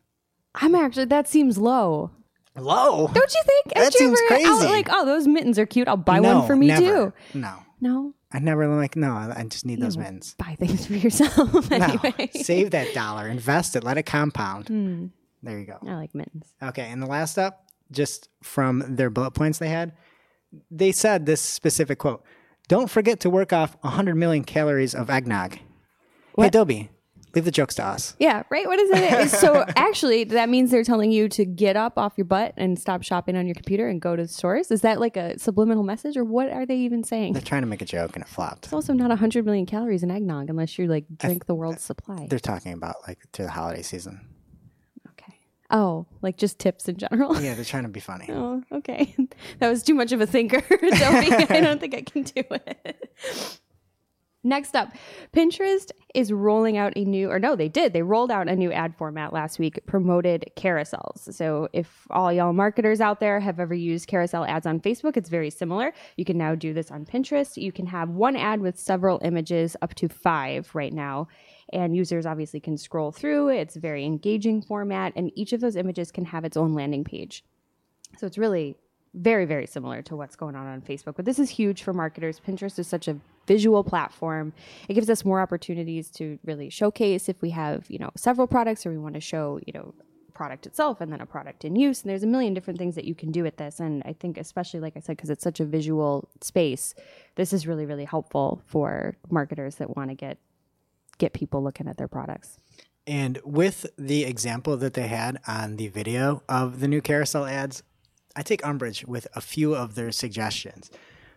I'm 0.54 0.74
actually. 0.74 1.06
That 1.06 1.28
seems 1.28 1.58
low. 1.58 2.10
Low. 2.56 3.08
Don't 3.12 3.34
you 3.34 3.42
think? 3.44 3.74
That 3.74 3.94
you 3.94 4.00
seems 4.00 4.20
out 4.22 4.26
crazy. 4.28 4.64
like, 4.64 4.88
oh, 4.90 5.04
those 5.04 5.28
mittens 5.28 5.58
are 5.58 5.66
cute. 5.66 5.86
I'll 5.86 5.96
buy 5.96 6.18
no, 6.18 6.38
one 6.38 6.46
for 6.46 6.56
me 6.56 6.66
never. 6.68 6.80
too. 6.80 7.12
No, 7.38 7.54
No, 7.80 8.14
I 8.32 8.40
never 8.40 8.68
like. 8.68 8.94
No, 8.96 9.12
I 9.12 9.44
just 9.48 9.64
need 9.64 9.80
those 9.80 9.96
mittens. 9.96 10.34
buy 10.34 10.54
things 10.58 10.86
for 10.86 10.92
yourself 10.94 11.70
No, 11.70 11.96
save 12.32 12.72
that 12.72 12.92
dollar, 12.92 13.26
invest 13.28 13.74
it, 13.74 13.84
let 13.84 13.96
it 13.98 14.04
compound. 14.04 14.68
Hmm. 14.68 15.06
There 15.42 15.58
you 15.58 15.64
go. 15.66 15.78
I 15.86 15.94
like 15.94 16.14
mittens. 16.14 16.52
Okay, 16.62 16.88
and 16.90 17.00
the 17.00 17.06
last 17.06 17.38
up, 17.38 17.64
just 17.90 18.28
from 18.42 18.96
their 18.96 19.08
bullet 19.08 19.30
points 19.30 19.58
they 19.58 19.68
had, 19.68 19.92
they 20.70 20.92
said 20.92 21.24
this 21.26 21.40
specific 21.40 21.98
quote: 21.98 22.22
"Don't 22.68 22.90
forget 22.90 23.20
to 23.20 23.30
work 23.30 23.52
off 23.52 23.76
100 23.82 24.14
million 24.14 24.44
calories 24.44 24.94
of 24.94 25.08
eggnog." 25.10 25.54
Hey, 25.54 25.62
What? 26.34 26.52
Leave 27.34 27.44
the 27.44 27.50
jokes 27.50 27.74
to 27.76 27.84
us. 27.84 28.16
Yeah, 28.18 28.42
right. 28.50 28.66
What 28.66 28.78
is 28.78 28.90
it? 28.92 29.28
so 29.30 29.64
actually, 29.76 30.24
that 30.24 30.48
means 30.48 30.70
they're 30.70 30.84
telling 30.84 31.12
you 31.12 31.28
to 31.30 31.44
get 31.44 31.76
up 31.76 31.98
off 31.98 32.14
your 32.16 32.24
butt 32.24 32.54
and 32.56 32.78
stop 32.78 33.02
shopping 33.02 33.36
on 33.36 33.46
your 33.46 33.54
computer 33.54 33.86
and 33.88 34.00
go 34.00 34.16
to 34.16 34.22
the 34.22 34.28
stores. 34.28 34.70
Is 34.70 34.80
that 34.80 34.98
like 35.00 35.16
a 35.16 35.38
subliminal 35.38 35.82
message, 35.82 36.16
or 36.16 36.24
what 36.24 36.50
are 36.50 36.64
they 36.64 36.76
even 36.76 37.04
saying? 37.04 37.34
They're 37.34 37.42
trying 37.42 37.62
to 37.62 37.68
make 37.68 37.82
a 37.82 37.86
joke 37.86 38.16
and 38.16 38.24
it 38.24 38.28
flopped. 38.28 38.64
It's 38.66 38.72
also 38.72 38.92
not 38.92 39.08
100 39.10 39.44
million 39.44 39.66
calories 39.66 40.02
in 40.02 40.10
eggnog 40.10 40.48
unless 40.50 40.78
you 40.78 40.86
like 40.86 41.04
drink 41.18 41.46
the 41.46 41.54
world's 41.54 41.82
supply. 41.82 42.26
They're 42.28 42.38
talking 42.38 42.72
about 42.72 42.96
like 43.06 43.18
through 43.32 43.46
the 43.46 43.50
holiday 43.52 43.82
season. 43.82 44.26
Okay. 45.10 45.34
Oh, 45.70 46.06
like 46.22 46.36
just 46.38 46.58
tips 46.58 46.88
in 46.88 46.96
general. 46.96 47.38
Yeah, 47.40 47.54
they're 47.54 47.64
trying 47.64 47.82
to 47.84 47.88
be 47.90 48.00
funny. 48.00 48.26
Oh, 48.30 48.62
okay. 48.72 49.14
That 49.58 49.68
was 49.68 49.82
too 49.82 49.94
much 49.94 50.12
of 50.12 50.20
a 50.20 50.26
thinker, 50.26 50.60
Toby. 50.70 51.32
I 51.32 51.60
don't 51.60 51.80
think 51.80 51.94
I 51.94 52.02
can 52.02 52.22
do 52.22 52.42
it. 52.50 53.10
Next 54.44 54.76
up, 54.76 54.92
Pinterest 55.32 55.90
is 56.14 56.32
rolling 56.32 56.76
out 56.76 56.92
a 56.94 57.04
new, 57.04 57.28
or 57.28 57.40
no, 57.40 57.56
they 57.56 57.68
did. 57.68 57.92
They 57.92 58.02
rolled 58.02 58.30
out 58.30 58.48
a 58.48 58.54
new 58.54 58.70
ad 58.70 58.94
format 58.96 59.32
last 59.32 59.58
week, 59.58 59.80
promoted 59.86 60.48
carousels. 60.56 61.34
So, 61.34 61.68
if 61.72 62.06
all 62.10 62.32
y'all 62.32 62.52
marketers 62.52 63.00
out 63.00 63.18
there 63.18 63.40
have 63.40 63.58
ever 63.58 63.74
used 63.74 64.06
carousel 64.06 64.44
ads 64.44 64.64
on 64.64 64.78
Facebook, 64.78 65.16
it's 65.16 65.28
very 65.28 65.50
similar. 65.50 65.92
You 66.16 66.24
can 66.24 66.38
now 66.38 66.54
do 66.54 66.72
this 66.72 66.92
on 66.92 67.04
Pinterest. 67.04 67.60
You 67.60 67.72
can 67.72 67.86
have 67.86 68.10
one 68.10 68.36
ad 68.36 68.60
with 68.60 68.78
several 68.78 69.20
images, 69.24 69.76
up 69.82 69.94
to 69.96 70.08
five 70.08 70.72
right 70.72 70.92
now. 70.92 71.26
And 71.72 71.96
users 71.96 72.24
obviously 72.24 72.60
can 72.60 72.78
scroll 72.78 73.10
through. 73.10 73.48
It's 73.48 73.74
a 73.74 73.80
very 73.80 74.04
engaging 74.04 74.62
format, 74.62 75.12
and 75.16 75.32
each 75.34 75.52
of 75.52 75.60
those 75.60 75.74
images 75.74 76.12
can 76.12 76.24
have 76.24 76.44
its 76.44 76.56
own 76.56 76.74
landing 76.74 77.02
page. 77.02 77.44
So 78.16 78.26
it's 78.26 78.38
really 78.38 78.76
very, 79.14 79.44
very 79.44 79.66
similar 79.66 80.02
to 80.02 80.16
what's 80.16 80.36
going 80.36 80.54
on 80.54 80.66
on 80.66 80.80
Facebook. 80.80 81.16
But 81.16 81.24
this 81.24 81.38
is 81.38 81.50
huge 81.50 81.82
for 81.82 81.92
marketers. 81.92 82.40
Pinterest 82.40 82.78
is 82.78 82.86
such 82.86 83.08
a 83.08 83.16
visual 83.46 83.82
platform. 83.82 84.52
It 84.88 84.94
gives 84.94 85.08
us 85.10 85.24
more 85.24 85.40
opportunities 85.40 86.10
to 86.12 86.38
really 86.44 86.70
showcase 86.70 87.28
if 87.28 87.40
we 87.40 87.50
have, 87.50 87.86
you 87.90 87.98
know, 87.98 88.10
several 88.16 88.46
products 88.46 88.84
or 88.84 88.90
we 88.90 88.98
want 88.98 89.14
to 89.14 89.20
show, 89.20 89.58
you 89.66 89.72
know, 89.72 89.94
product 90.34 90.66
itself 90.66 91.00
and 91.00 91.12
then 91.12 91.20
a 91.20 91.26
product 91.26 91.64
in 91.64 91.74
use. 91.74 92.02
And 92.02 92.10
there's 92.10 92.22
a 92.22 92.26
million 92.26 92.54
different 92.54 92.78
things 92.78 92.94
that 92.94 93.04
you 93.04 93.14
can 93.14 93.32
do 93.32 93.42
with 93.42 93.56
this. 93.56 93.80
And 93.80 94.02
I 94.06 94.12
think, 94.12 94.38
especially 94.38 94.78
like 94.78 94.96
I 94.96 95.00
said, 95.00 95.16
because 95.16 95.30
it's 95.30 95.42
such 95.42 95.58
a 95.58 95.64
visual 95.64 96.28
space, 96.40 96.94
this 97.34 97.52
is 97.52 97.66
really, 97.66 97.86
really 97.86 98.04
helpful 98.04 98.62
for 98.66 99.16
marketers 99.30 99.76
that 99.76 99.96
want 99.96 100.10
to 100.10 100.14
get 100.14 100.38
get 101.18 101.32
people 101.32 101.60
looking 101.64 101.88
at 101.88 101.96
their 101.96 102.06
products. 102.06 102.58
And 103.08 103.40
with 103.42 103.86
the 103.96 104.24
example 104.24 104.76
that 104.76 104.94
they 104.94 105.08
had 105.08 105.40
on 105.48 105.76
the 105.76 105.88
video 105.88 106.42
of 106.48 106.78
the 106.78 106.86
new 106.86 107.00
carousel 107.00 107.44
ads, 107.46 107.82
I 108.38 108.42
take 108.42 108.64
umbrage 108.64 109.04
with 109.04 109.26
a 109.34 109.40
few 109.40 109.74
of 109.74 109.96
their 109.96 110.12
suggestions. 110.12 110.92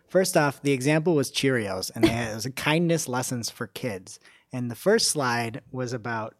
First 0.07 0.37
off, 0.37 0.61
the 0.61 0.71
example 0.71 1.15
was 1.15 1.31
Cheerios, 1.31 1.89
and 1.95 2.03
they 2.03 2.09
had, 2.09 2.31
it 2.31 2.35
was 2.35 2.45
a 2.45 2.51
kindness 2.51 3.07
lessons 3.07 3.49
for 3.49 3.65
kids. 3.65 4.19
And 4.53 4.69
the 4.69 4.75
first 4.75 5.09
slide 5.09 5.61
was 5.71 5.93
about 5.93 6.35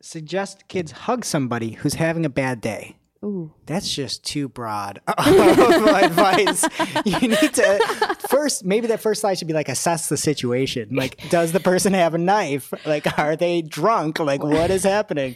suggest 0.00 0.66
kids 0.68 0.92
hug 0.92 1.26
somebody 1.26 1.72
who's 1.72 1.94
having 1.94 2.24
a 2.24 2.30
bad 2.30 2.62
day. 2.62 2.96
Ooh. 3.22 3.52
That's 3.66 3.92
just 3.92 4.24
too 4.24 4.48
broad 4.48 5.00
of 5.08 5.26
advice. 5.26 6.66
You 7.04 7.28
need 7.28 7.54
to 7.54 8.16
first, 8.30 8.64
maybe 8.64 8.86
that 8.86 9.00
first 9.00 9.20
slide 9.20 9.36
should 9.38 9.48
be 9.48 9.54
like 9.54 9.68
assess 9.68 10.08
the 10.08 10.16
situation. 10.16 10.94
Like, 10.94 11.28
does 11.28 11.52
the 11.52 11.60
person 11.60 11.92
have 11.92 12.14
a 12.14 12.18
knife? 12.18 12.72
Like, 12.86 13.18
are 13.18 13.36
they 13.36 13.60
drunk? 13.60 14.20
Like, 14.20 14.42
what 14.42 14.70
is 14.70 14.84
happening? 14.84 15.34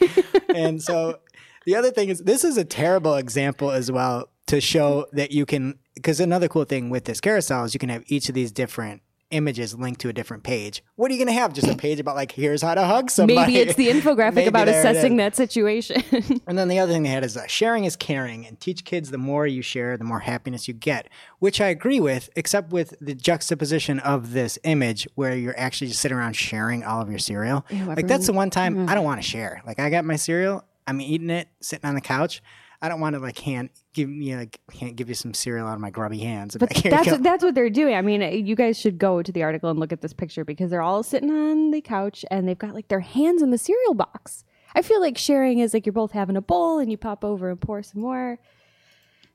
And 0.55 0.81
so 0.81 1.19
the 1.65 1.75
other 1.75 1.91
thing 1.91 2.09
is, 2.09 2.19
this 2.19 2.43
is 2.43 2.57
a 2.57 2.65
terrible 2.65 3.15
example 3.15 3.71
as 3.71 3.91
well 3.91 4.29
to 4.47 4.61
show 4.61 5.07
that 5.13 5.31
you 5.31 5.45
can, 5.45 5.79
because 5.95 6.19
another 6.19 6.47
cool 6.47 6.65
thing 6.65 6.89
with 6.89 7.05
this 7.05 7.21
carousel 7.21 7.65
is 7.65 7.73
you 7.73 7.79
can 7.79 7.89
have 7.89 8.03
each 8.07 8.29
of 8.29 8.35
these 8.35 8.51
different 8.51 9.01
images 9.31 9.73
linked 9.73 10.01
to 10.01 10.09
a 10.09 10.13
different 10.13 10.43
page. 10.43 10.83
What 10.95 11.09
are 11.09 11.13
you 11.13 11.19
going 11.19 11.33
to 11.33 11.39
have? 11.39 11.53
Just 11.53 11.67
a 11.67 11.75
page 11.75 11.99
about 11.99 12.15
like, 12.15 12.31
here's 12.31 12.61
how 12.61 12.75
to 12.75 12.83
hug 12.83 13.09
somebody. 13.09 13.39
Maybe 13.39 13.57
it's 13.57 13.75
the 13.75 13.87
infographic 13.87 14.33
Maybe 14.35 14.47
about 14.47 14.67
assessing 14.67 15.17
that 15.17 15.35
situation. 15.35 16.03
And 16.47 16.57
then 16.57 16.67
the 16.67 16.79
other 16.79 16.91
thing 16.91 17.03
they 17.03 17.09
had 17.09 17.23
is 17.23 17.37
uh, 17.37 17.47
sharing 17.47 17.85
is 17.85 17.95
caring, 17.95 18.45
and 18.45 18.59
teach 18.59 18.83
kids 18.83 19.09
the 19.09 19.17
more 19.17 19.47
you 19.47 19.61
share, 19.61 19.95
the 19.95 20.03
more 20.03 20.19
happiness 20.19 20.67
you 20.67 20.73
get, 20.73 21.07
which 21.39 21.61
I 21.61 21.67
agree 21.67 21.99
with, 21.99 22.29
except 22.35 22.71
with 22.71 22.93
the 22.99 23.15
juxtaposition 23.15 23.99
of 23.99 24.33
this 24.33 24.59
image 24.63 25.07
where 25.15 25.35
you're 25.35 25.57
actually 25.57 25.87
just 25.87 26.01
sitting 26.01 26.17
around 26.17 26.33
sharing 26.33 26.83
all 26.83 27.01
of 27.01 27.09
your 27.09 27.19
cereal. 27.19 27.65
like 27.71 28.07
that's 28.07 28.27
the 28.27 28.33
one 28.33 28.49
time 28.49 28.89
I 28.89 28.95
don't 28.95 29.05
want 29.05 29.21
to 29.21 29.27
share. 29.27 29.61
Like 29.65 29.79
I 29.79 29.89
got 29.89 30.03
my 30.03 30.17
cereal, 30.17 30.65
I'm 30.87 31.01
eating 31.01 31.29
it, 31.29 31.47
sitting 31.61 31.87
on 31.87 31.95
the 31.95 32.01
couch. 32.01 32.41
I 32.83 32.89
don't 32.89 32.99
want 32.99 33.13
to 33.13 33.19
like 33.19 33.37
hand 33.37 33.69
give 33.93 34.09
me 34.09 34.35
like 34.35 34.59
hand, 34.79 34.95
give 34.97 35.07
you 35.07 35.13
some 35.13 35.33
cereal 35.35 35.67
out 35.67 35.75
of 35.75 35.79
my 35.79 35.91
grubby 35.91 36.17
hands. 36.17 36.57
But 36.57 36.75
Like, 36.75 36.83
that's 36.83 37.11
what, 37.11 37.23
that's 37.23 37.43
what 37.43 37.53
they're 37.53 37.69
doing. 37.69 37.93
I 37.93 38.01
mean, 38.01 38.21
you 38.45 38.55
guys 38.55 38.79
should 38.79 38.97
go 38.97 39.21
to 39.21 39.31
the 39.31 39.43
article 39.43 39.69
and 39.69 39.79
look 39.79 39.91
at 39.93 40.01
this 40.01 40.13
picture 40.13 40.43
because 40.43 40.71
they're 40.71 40.81
all 40.81 41.03
sitting 41.03 41.29
on 41.29 41.71
the 41.71 41.81
couch 41.81 42.25
and 42.31 42.47
they've 42.47 42.57
got 42.57 42.73
like 42.73 42.87
their 42.87 43.01
hands 43.01 43.43
in 43.43 43.51
the 43.51 43.57
cereal 43.57 43.93
box. 43.93 44.43
I 44.73 44.81
feel 44.81 44.99
like 44.99 45.17
sharing 45.17 45.59
is 45.59 45.73
like 45.73 45.85
you're 45.85 45.93
both 45.93 46.11
having 46.13 46.37
a 46.37 46.41
bowl 46.41 46.79
and 46.79 46.89
you 46.89 46.97
pop 46.97 47.23
over 47.23 47.51
and 47.51 47.61
pour 47.61 47.83
some 47.83 48.01
more. 48.01 48.39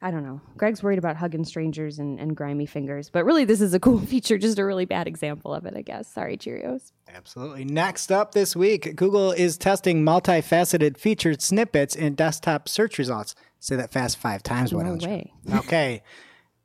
I 0.03 0.11
don't 0.11 0.23
know. 0.25 0.41
Greg's 0.57 0.83
worried 0.83 0.99
about 0.99 1.17
hugging 1.17 1.45
strangers 1.45 1.99
and, 1.99 2.21
and 2.21 2.37
grimy 2.37 2.67
fingers, 2.67 3.09
but 3.09 3.25
really, 3.25 3.45
this 3.45 3.61
is 3.61 3.73
a 3.75 3.81
cool 3.81 3.99
feature. 4.07 4.38
Just 4.38 4.59
a 4.59 4.65
really 4.65 4.85
bad 4.85 5.07
example 5.07 5.55
of 5.55 5.65
it, 5.67 5.75
I 5.76 5.83
guess. 5.83 6.07
Sorry, 6.09 6.37
Cheerios. 6.37 6.93
Absolutely. 7.15 7.65
Next 7.65 8.12
up 8.12 8.33
this 8.33 8.55
week, 8.55 8.95
Google 8.97 9.33
is 9.33 9.57
testing 9.57 10.05
multifaceted 10.05 10.99
featured 10.99 11.41
snippets 11.41 11.95
in 11.95 12.15
desktop 12.15 12.69
search 12.69 12.99
results. 12.99 13.35
Say 13.59 13.76
that 13.76 13.91
fast 13.93 14.19
five 14.19 14.43
times. 14.43 14.73
No 14.73 14.79
way. 14.79 15.33
Okay. 15.55 16.03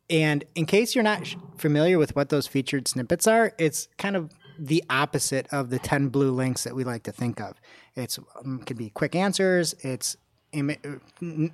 And 0.09 0.43
in 0.55 0.65
case 0.65 0.93
you're 0.93 1.05
not 1.05 1.33
familiar 1.57 1.97
with 1.97 2.15
what 2.17 2.27
those 2.29 2.45
featured 2.45 2.85
snippets 2.87 3.27
are, 3.27 3.53
it's 3.57 3.87
kind 3.97 4.17
of 4.17 4.29
the 4.59 4.83
opposite 4.89 5.47
of 5.53 5.69
the 5.69 5.79
10 5.79 6.09
blue 6.09 6.31
links 6.31 6.65
that 6.65 6.75
we 6.75 6.83
like 6.83 7.03
to 7.03 7.13
think 7.13 7.39
of. 7.39 7.59
It's 7.95 8.19
um, 8.43 8.59
could 8.65 8.77
be 8.77 8.89
quick 8.89 9.15
answers, 9.15 9.73
it's 9.79 10.17
Im- 10.51 10.71
uh, 10.71 11.47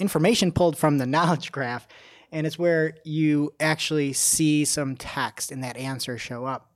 information 0.00 0.52
pulled 0.52 0.76
from 0.76 0.98
the 0.98 1.06
knowledge 1.16 1.52
graph, 1.52 1.86
and 2.32 2.46
it's 2.46 2.58
where 2.58 2.94
you 3.04 3.52
actually 3.60 4.12
see 4.12 4.64
some 4.64 4.96
text 4.96 5.50
and 5.50 5.62
that 5.64 5.76
answer 5.76 6.16
show 6.18 6.44
up 6.44 6.70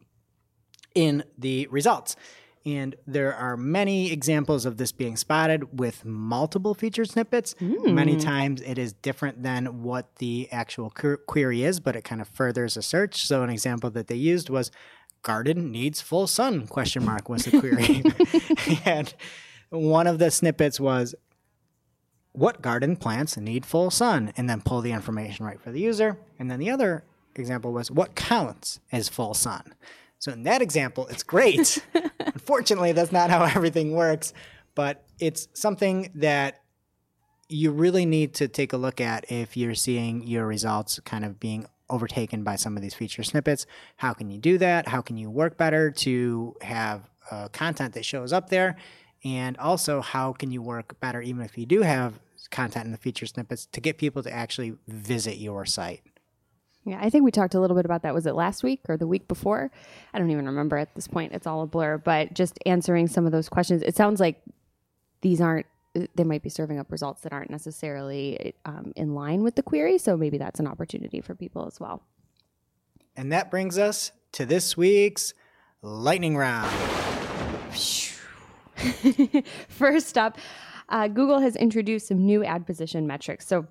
in 0.94 1.24
the 1.38 1.66
results. 1.68 2.16
And 2.66 2.96
there 3.06 3.34
are 3.34 3.58
many 3.58 4.10
examples 4.10 4.64
of 4.64 4.78
this 4.78 4.90
being 4.90 5.16
spotted 5.16 5.78
with 5.78 6.04
multiple 6.04 6.72
featured 6.72 7.10
snippets. 7.10 7.54
Many 7.60 8.14
hmm. 8.14 8.20
times 8.20 8.62
it 8.62 8.78
is 8.78 8.94
different 8.94 9.42
than 9.42 9.82
what 9.82 10.16
the 10.16 10.48
actual 10.50 10.88
que- 10.88 11.18
query 11.26 11.62
is, 11.62 11.78
but 11.78 11.94
it 11.94 12.04
kind 12.04 12.22
of 12.22 12.28
furthers 12.28 12.78
a 12.78 12.82
search. 12.82 13.26
So 13.26 13.42
an 13.42 13.50
example 13.50 13.90
that 13.90 14.06
they 14.06 14.14
used 14.14 14.48
was 14.48 14.70
garden 15.22 15.70
needs 15.70 16.00
full 16.00 16.26
sun 16.26 16.66
question 16.66 17.04
mark 17.04 17.28
was 17.28 17.44
the 17.44 17.60
query. 17.60 18.02
and 18.86 19.12
one 19.68 20.06
of 20.06 20.18
the 20.18 20.30
snippets 20.30 20.80
was 20.80 21.14
what 22.34 22.60
garden 22.60 22.96
plants 22.96 23.36
need 23.36 23.64
full 23.64 23.90
sun 23.90 24.32
and 24.36 24.50
then 24.50 24.60
pull 24.60 24.80
the 24.80 24.90
information 24.90 25.46
right 25.46 25.60
for 25.60 25.70
the 25.70 25.80
user. 25.80 26.18
And 26.38 26.50
then 26.50 26.58
the 26.58 26.68
other 26.68 27.04
example 27.36 27.72
was 27.72 27.90
what 27.90 28.16
counts 28.16 28.80
as 28.90 29.08
full 29.08 29.34
sun. 29.34 29.74
So 30.18 30.32
in 30.32 30.42
that 30.42 30.60
example, 30.60 31.06
it's 31.06 31.22
great. 31.22 31.84
Unfortunately, 32.18 32.90
that's 32.90 33.12
not 33.12 33.30
how 33.30 33.44
everything 33.44 33.92
works, 33.92 34.32
but 34.74 35.04
it's 35.20 35.46
something 35.54 36.10
that 36.16 36.60
you 37.48 37.70
really 37.70 38.04
need 38.04 38.34
to 38.34 38.48
take 38.48 38.72
a 38.72 38.76
look 38.76 39.00
at 39.00 39.30
if 39.30 39.56
you're 39.56 39.76
seeing 39.76 40.26
your 40.26 40.46
results 40.46 40.98
kind 41.04 41.24
of 41.24 41.38
being 41.38 41.66
overtaken 41.88 42.42
by 42.42 42.56
some 42.56 42.76
of 42.76 42.82
these 42.82 42.94
feature 42.94 43.22
snippets. 43.22 43.64
How 43.96 44.12
can 44.12 44.30
you 44.30 44.38
do 44.38 44.58
that? 44.58 44.88
How 44.88 45.02
can 45.02 45.16
you 45.16 45.30
work 45.30 45.56
better 45.56 45.92
to 45.92 46.56
have 46.62 47.08
uh, 47.30 47.48
content 47.48 47.94
that 47.94 48.04
shows 48.04 48.32
up 48.32 48.48
there? 48.48 48.76
And 49.22 49.56
also, 49.58 50.00
how 50.00 50.32
can 50.32 50.50
you 50.50 50.62
work 50.62 50.98
better, 51.00 51.22
even 51.22 51.42
if 51.42 51.56
you 51.56 51.64
do 51.64 51.82
have 51.82 52.18
content 52.54 52.86
in 52.86 52.92
the 52.92 52.98
feature 52.98 53.26
snippets, 53.26 53.66
to 53.66 53.80
get 53.80 53.98
people 53.98 54.22
to 54.22 54.32
actually 54.32 54.74
visit 54.88 55.36
your 55.36 55.66
site? 55.66 56.02
Yeah, 56.84 56.98
I 57.00 57.10
think 57.10 57.24
we 57.24 57.30
talked 57.30 57.54
a 57.54 57.60
little 57.60 57.76
bit 57.76 57.86
about 57.86 58.02
that. 58.02 58.14
Was 58.14 58.26
it 58.26 58.34
last 58.34 58.62
week 58.62 58.80
or 58.88 58.96
the 58.96 59.06
week 59.06 59.26
before? 59.26 59.70
I 60.12 60.18
don't 60.18 60.30
even 60.30 60.46
remember 60.46 60.76
at 60.76 60.94
this 60.94 61.08
point. 61.08 61.32
It's 61.32 61.46
all 61.46 61.62
a 61.62 61.66
blur. 61.66 61.98
But 61.98 62.34
just 62.34 62.58
answering 62.66 63.08
some 63.08 63.24
of 63.26 63.32
those 63.32 63.48
questions, 63.48 63.82
it 63.82 63.96
sounds 63.96 64.20
like 64.20 64.42
these 65.22 65.40
aren't. 65.40 65.66
They 66.14 66.24
might 66.24 66.42
be 66.42 66.48
serving 66.48 66.78
up 66.78 66.90
results 66.90 67.22
that 67.22 67.32
aren't 67.32 67.50
necessarily 67.50 68.54
um, 68.64 68.92
in 68.96 69.14
line 69.14 69.42
with 69.44 69.54
the 69.54 69.62
query. 69.62 69.96
So 69.96 70.16
maybe 70.16 70.38
that's 70.38 70.58
an 70.58 70.66
opportunity 70.66 71.20
for 71.20 71.34
people 71.34 71.66
as 71.66 71.78
well. 71.78 72.02
And 73.16 73.32
that 73.32 73.48
brings 73.50 73.78
us 73.78 74.10
to 74.32 74.44
this 74.44 74.76
week's 74.76 75.34
lightning 75.82 76.36
round. 76.36 76.70
First 79.68 80.18
up, 80.18 80.36
uh, 80.88 81.08
Google 81.08 81.40
has 81.40 81.56
introduced 81.56 82.08
some 82.08 82.24
new 82.24 82.44
ad 82.44 82.66
position 82.66 83.06
metrics. 83.06 83.46
So 83.46 83.66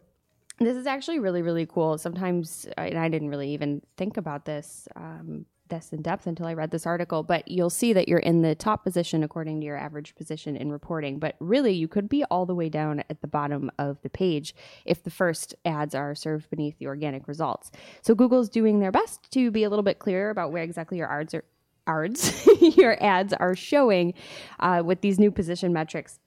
this 0.60 0.78
is 0.78 0.88
actually 0.88 1.20
really, 1.20 1.42
really 1.42 1.66
cool. 1.66 1.98
Sometimes, 1.98 2.68
and 2.78 2.98
I 2.98 3.10
didn't 3.10 3.30
really 3.30 3.50
even 3.50 3.82
think 3.98 4.18
about 4.18 4.46
this 4.46 4.88
um, 4.96 5.46
this 5.70 5.92
in 5.92 6.02
depth 6.02 6.28
until 6.28 6.46
I 6.46 6.54
read 6.54 6.72
this 6.72 6.86
article. 6.86 7.24
But 7.24 7.48
you'll 7.48 7.70
see 7.70 7.94
that 7.94 8.08
you're 8.08 8.20
in 8.20 8.42
the 8.42 8.54
top 8.54 8.84
position 8.84 9.24
according 9.24 9.60
to 9.62 9.66
your 9.66 9.78
average 9.78 10.16
position 10.16 10.56
in 10.56 10.72
reporting. 10.72 11.20
But 11.20 11.36
really, 11.40 11.74
you 11.74 11.88
could 11.88 12.10
be 12.10 12.24
all 12.26 12.46
the 12.46 12.56
way 12.56 12.70
down 12.70 13.04
at 13.10 13.22
the 13.22 13.28
bottom 13.28 13.72
of 13.80 14.02
the 14.02 14.10
page 14.10 14.54
if 14.86 15.04
the 15.04 15.10
first 15.10 15.56
ads 15.66 15.96
are 15.96 16.14
served 16.16 16.50
beneath 16.50 16.78
the 16.78 16.88
organic 16.88 17.28
results. 17.28 17.72
So 18.02 18.14
Google's 18.14 18.50
doing 18.50 18.80
their 18.80 18.92
best 18.92 19.32
to 19.32 19.52
be 19.52 19.64
a 19.64 19.70
little 19.70 19.84
bit 19.84 20.00
clearer 20.00 20.30
about 20.30 20.52
where 20.52 20.64
exactly 20.64 20.98
your 20.98 21.12
ads 21.12 21.34
are. 21.34 21.44
Ads, 21.86 22.48
your 22.78 22.96
ads 23.04 23.34
are 23.34 23.54
showing 23.56 24.14
uh, 24.62 24.82
with 24.86 25.02
these 25.02 25.20
new 25.20 25.30
position 25.30 25.74
metrics 25.74 26.18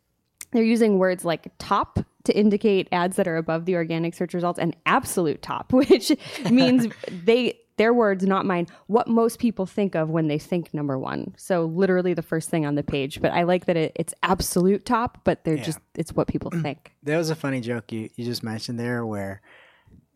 they're 0.52 0.62
using 0.62 0.98
words 0.98 1.24
like 1.24 1.50
top 1.58 1.98
to 2.24 2.36
indicate 2.36 2.88
ads 2.92 3.16
that 3.16 3.28
are 3.28 3.36
above 3.36 3.64
the 3.64 3.74
organic 3.76 4.14
search 4.14 4.34
results 4.34 4.58
and 4.58 4.76
absolute 4.86 5.42
top 5.42 5.72
which 5.72 6.12
means 6.50 6.88
they 7.24 7.58
their 7.76 7.92
words 7.92 8.24
not 8.24 8.46
mine 8.46 8.66
what 8.86 9.06
most 9.06 9.38
people 9.38 9.66
think 9.66 9.94
of 9.94 10.08
when 10.08 10.28
they 10.28 10.38
think 10.38 10.72
number 10.72 10.98
one 10.98 11.34
so 11.36 11.66
literally 11.66 12.14
the 12.14 12.22
first 12.22 12.48
thing 12.48 12.64
on 12.64 12.74
the 12.74 12.82
page 12.82 13.20
but 13.20 13.30
i 13.32 13.42
like 13.42 13.66
that 13.66 13.76
it, 13.76 13.92
it's 13.96 14.14
absolute 14.22 14.84
top 14.86 15.18
but 15.24 15.44
they're 15.44 15.56
just 15.56 15.78
it's 15.94 16.12
what 16.12 16.26
people 16.26 16.50
think 16.62 16.94
That 17.02 17.16
was 17.18 17.30
a 17.30 17.36
funny 17.36 17.60
joke 17.60 17.92
you, 17.92 18.08
you 18.16 18.24
just 18.24 18.42
mentioned 18.42 18.80
there 18.80 19.04
where 19.04 19.42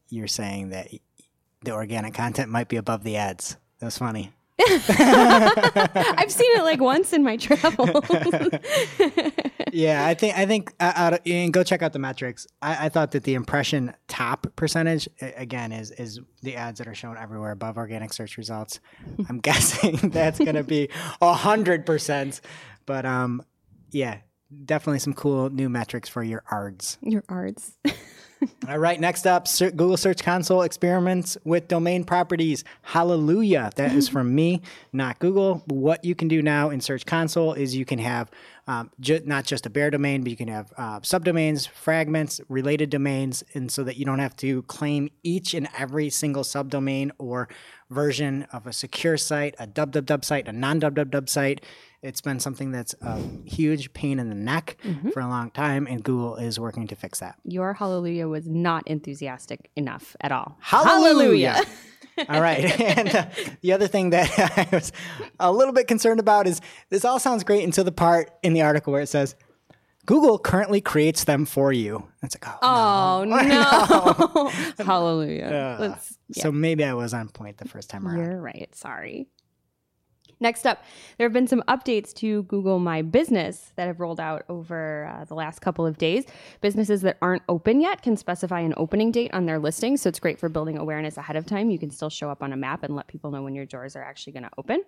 you're 0.08 0.26
saying 0.26 0.70
that 0.70 0.88
the 1.62 1.72
organic 1.72 2.14
content 2.14 2.50
might 2.50 2.68
be 2.68 2.76
above 2.76 3.04
the 3.04 3.16
ads. 3.16 3.56
That 3.78 3.86
was 3.86 3.98
funny. 3.98 4.32
i've 4.68 6.30
seen 6.30 6.50
it 6.54 6.62
like 6.62 6.82
once 6.82 7.14
in 7.14 7.22
my 7.24 7.38
travels 7.38 7.88
yeah, 9.72 10.06
I 10.06 10.14
think 10.14 10.36
I 10.36 10.46
think 10.46 10.72
uh, 10.80 10.92
out 10.94 11.26
and 11.26 11.52
go 11.52 11.62
check 11.62 11.82
out 11.82 11.92
the 11.92 11.98
metrics. 11.98 12.46
I, 12.62 12.86
I 12.86 12.88
thought 12.88 13.12
that 13.12 13.24
the 13.24 13.34
impression 13.34 13.94
top 14.08 14.46
percentage 14.56 15.08
again 15.20 15.72
is 15.72 15.90
is 15.92 16.20
the 16.42 16.56
ads 16.56 16.78
that 16.78 16.88
are 16.88 16.94
shown 16.94 17.16
everywhere 17.16 17.52
above 17.52 17.76
organic 17.76 18.12
search 18.12 18.36
results. 18.36 18.80
I'm 19.28 19.38
guessing 19.38 19.96
that's 20.10 20.38
going 20.38 20.54
to 20.54 20.64
be 20.64 20.88
a 21.20 21.34
hundred 21.34 21.86
percent, 21.86 22.40
but 22.86 23.06
um, 23.06 23.42
yeah, 23.90 24.18
definitely 24.64 24.98
some 24.98 25.14
cool 25.14 25.50
new 25.50 25.68
metrics 25.68 26.08
for 26.08 26.22
your 26.22 26.42
ARDs. 26.50 26.98
your 27.02 27.24
ards 27.28 27.76
All 28.68 28.78
right, 28.78 28.98
next 28.98 29.26
up, 29.26 29.46
Google 29.58 29.96
Search 29.96 30.22
Console 30.22 30.62
experiments 30.62 31.36
with 31.44 31.68
domain 31.68 32.04
properties. 32.04 32.64
Hallelujah. 32.82 33.70
That 33.76 33.92
is 33.92 34.08
from 34.08 34.34
me, 34.34 34.62
not 34.92 35.18
Google. 35.18 35.62
What 35.66 36.04
you 36.04 36.14
can 36.14 36.28
do 36.28 36.40
now 36.40 36.70
in 36.70 36.80
Search 36.80 37.04
Console 37.04 37.52
is 37.52 37.76
you 37.76 37.84
can 37.84 37.98
have 37.98 38.30
um, 38.66 38.90
ju- 39.00 39.22
not 39.24 39.44
just 39.44 39.66
a 39.66 39.70
bare 39.70 39.90
domain, 39.90 40.22
but 40.22 40.30
you 40.30 40.36
can 40.36 40.48
have 40.48 40.72
uh, 40.76 41.00
subdomains, 41.00 41.68
fragments, 41.68 42.40
related 42.48 42.88
domains, 42.88 43.44
and 43.54 43.70
so 43.70 43.84
that 43.84 43.96
you 43.96 44.04
don't 44.04 44.20
have 44.20 44.36
to 44.36 44.62
claim 44.62 45.10
each 45.22 45.52
and 45.54 45.68
every 45.76 46.08
single 46.08 46.42
subdomain 46.42 47.10
or 47.18 47.48
version 47.90 48.46
of 48.52 48.66
a 48.66 48.72
secure 48.72 49.16
site, 49.16 49.54
a 49.58 49.66
www 49.66 50.24
site, 50.24 50.48
a 50.48 50.52
non 50.52 50.80
www 50.80 51.28
site. 51.28 51.64
It's 52.02 52.20
been 52.22 52.40
something 52.40 52.72
that's 52.72 52.94
a 53.02 53.20
huge 53.44 53.92
pain 53.92 54.18
in 54.18 54.28
the 54.30 54.34
neck 54.34 54.78
for 55.12 55.20
a 55.20 55.28
long 55.28 55.50
time, 55.50 55.86
and 55.86 56.02
Google 56.02 56.36
is 56.36 56.58
working 56.58 56.86
to 56.86 56.96
fix 56.96 57.18
that. 57.20 57.36
Your 57.44 57.74
hallelujah 57.74 58.26
was 58.26 58.48
not 58.48 58.86
enthusiastic 58.88 59.70
enough 59.76 60.16
at 60.22 60.32
all. 60.32 60.56
Hallelujah. 60.60 61.60
all 62.28 62.40
right. 62.40 62.64
And 62.80 63.14
uh, 63.14 63.26
the 63.60 63.72
other 63.74 63.86
thing 63.86 64.10
that 64.10 64.30
I 64.38 64.74
was 64.74 64.92
a 65.38 65.52
little 65.52 65.74
bit 65.74 65.88
concerned 65.88 66.20
about 66.20 66.46
is 66.46 66.60
this 66.88 67.04
all 67.04 67.18
sounds 67.18 67.44
great 67.44 67.64
until 67.64 67.84
the 67.84 67.92
part 67.92 68.30
in 68.42 68.54
the 68.54 68.62
article 68.62 68.92
where 68.92 69.02
it 69.02 69.08
says, 69.08 69.34
Google 70.06 70.38
currently 70.38 70.80
creates 70.80 71.24
them 71.24 71.44
for 71.44 71.72
you. 71.72 72.08
That's 72.22 72.34
like, 72.34 72.52
oh, 72.62 73.20
Oh 73.20 73.24
no! 73.24 74.84
Hallelujah. 74.84 75.50
no. 75.50 75.76
Let's, 75.88 76.18
So 76.32 76.50
maybe 76.50 76.82
I 76.84 76.94
was 76.94 77.12
on 77.14 77.28
point 77.28 77.58
the 77.58 77.68
first 77.68 77.90
time 77.90 78.08
around. 78.08 78.18
You're 78.18 78.40
right. 78.40 78.70
Sorry. 78.74 79.28
Next 80.42 80.66
up, 80.66 80.82
there 81.18 81.26
have 81.26 81.34
been 81.34 81.46
some 81.46 81.62
updates 81.68 82.14
to 82.14 82.44
Google 82.44 82.78
My 82.78 83.02
Business 83.02 83.72
that 83.76 83.86
have 83.86 84.00
rolled 84.00 84.18
out 84.18 84.44
over 84.48 85.04
uh, 85.14 85.26
the 85.26 85.34
last 85.34 85.60
couple 85.60 85.86
of 85.86 85.98
days. 85.98 86.24
Businesses 86.62 87.02
that 87.02 87.18
aren't 87.20 87.42
open 87.46 87.78
yet 87.82 88.00
can 88.00 88.16
specify 88.16 88.60
an 88.60 88.72
opening 88.78 89.12
date 89.12 89.34
on 89.34 89.44
their 89.44 89.58
listing, 89.58 89.98
so 89.98 90.08
it's 90.08 90.18
great 90.18 90.38
for 90.38 90.48
building 90.48 90.78
awareness 90.78 91.18
ahead 91.18 91.36
of 91.36 91.44
time. 91.44 91.68
You 91.68 91.78
can 91.78 91.90
still 91.90 92.08
show 92.08 92.30
up 92.30 92.42
on 92.42 92.54
a 92.54 92.56
map 92.56 92.82
and 92.82 92.96
let 92.96 93.06
people 93.06 93.30
know 93.30 93.42
when 93.42 93.54
your 93.54 93.66
doors 93.66 93.94
are 93.96 94.02
actually 94.02 94.32
going 94.32 94.44
to 94.44 94.50
open. 94.56 94.82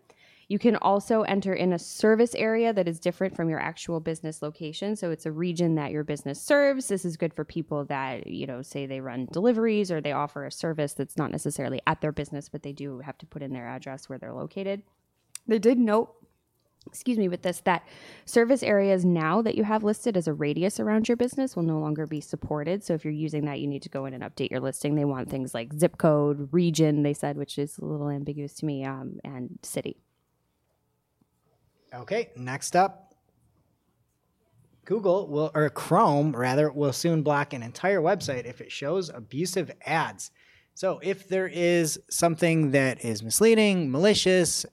You 0.49 0.59
can 0.59 0.77
also 0.77 1.23
enter 1.23 1.53
in 1.53 1.75
a 1.75 1.79
service 1.79 2.35
area 2.35 2.73
that 2.73 2.89
is 2.89 2.99
different 2.99 3.37
from 3.37 3.51
your 3.51 3.61
actual 3.61 4.01
business 4.01 4.41
location. 4.41 4.97
So 4.97 5.11
it's 5.11 5.27
a 5.27 5.33
region 5.33 5.75
that 5.75 5.93
your 5.93 6.03
business 6.03 6.41
serves. 6.41 6.89
This 6.89 7.05
is 7.05 7.19
good 7.19 7.35
for 7.35 7.45
people 7.45 7.85
that, 7.87 8.27
you 8.27 8.47
know, 8.47 8.63
say 8.63 8.87
they 8.87 9.01
run 9.01 9.29
deliveries 9.33 9.91
or 9.91 10.01
they 10.01 10.13
offer 10.13 10.47
a 10.47 10.51
service 10.51 10.95
that's 10.95 11.17
not 11.19 11.31
necessarily 11.31 11.81
at 11.87 12.01
their 12.01 12.13
business, 12.13 12.49
but 12.49 12.63
they 12.63 12.73
do 12.73 13.01
have 13.01 13.19
to 13.19 13.27
put 13.27 13.43
in 13.43 13.53
their 13.53 13.69
address 13.69 14.09
where 14.09 14.19
they're 14.19 14.33
located. 14.33 14.83
They 15.47 15.59
did 15.59 15.79
note 15.79 16.15
excuse 16.87 17.19
me, 17.19 17.29
with 17.29 17.43
this, 17.43 17.61
that 17.61 17.87
service 18.25 18.63
areas 18.63 19.05
now 19.05 19.43
that 19.43 19.55
you 19.55 19.65
have 19.65 19.85
listed 19.85 20.17
as 20.17 20.27
a 20.27 20.33
radius 20.33 20.81
around 20.81 21.09
your 21.09 21.17
business 21.17 21.55
will 21.55 21.63
no 21.63 21.79
longer 21.79 22.07
be 22.07 22.21
supported. 22.21 22.83
So 22.83 22.95
if 22.95 23.05
you're 23.05 23.13
using 23.13 23.45
that, 23.45 23.61
you 23.61 23.67
need 23.67 23.83
to 23.83 23.89
go 23.89 24.07
in 24.07 24.15
and 24.15 24.23
update 24.23 24.51
your 24.51 24.61
listing. 24.61 24.95
They 24.95 25.05
want 25.05 25.31
things 25.31 25.55
like 25.55 25.73
zip 25.73 25.99
code, 25.99 26.49
region, 26.53 27.03
they 27.03 27.15
said, 27.15 27.37
which 27.37 27.59
is 27.59 27.79
a 27.79 27.85
little 27.85 28.09
ambiguous 28.09 28.55
to 28.55 28.67
me, 28.67 28.85
um, 28.85 29.21
and 29.25 29.59
city. 29.63 29.97
Okay, 31.95 32.31
next 32.37 32.75
up. 32.75 33.15
Google 34.85 35.29
will, 35.29 35.53
or 35.55 35.71
Chrome 35.71 36.35
rather, 36.35 36.73
will 36.73 36.93
soon 36.93 37.23
block 37.23 37.53
an 37.53 37.63
entire 37.63 38.01
website 38.01 38.47
if 38.47 38.61
it 38.61 38.73
shows 38.73 39.11
abusive 39.11 39.71
ads. 39.87 40.33
So, 40.75 40.99
if 41.03 41.29
there 41.29 41.47
is 41.47 42.01
something 42.11 42.71
that 42.73 43.05
is 43.05 43.23
misleading, 43.23 43.91
malicious, 43.91 44.65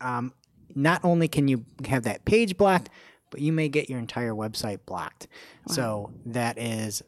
um, 0.00 0.32
not 0.74 1.04
only 1.04 1.28
can 1.28 1.48
you 1.48 1.64
have 1.86 2.04
that 2.04 2.24
page 2.24 2.56
blocked, 2.56 2.90
but 3.30 3.40
you 3.40 3.52
may 3.52 3.68
get 3.68 3.90
your 3.90 3.98
entire 3.98 4.32
website 4.32 4.80
blocked. 4.86 5.28
So, 5.66 6.10
that 6.24 6.58
is 6.58 7.02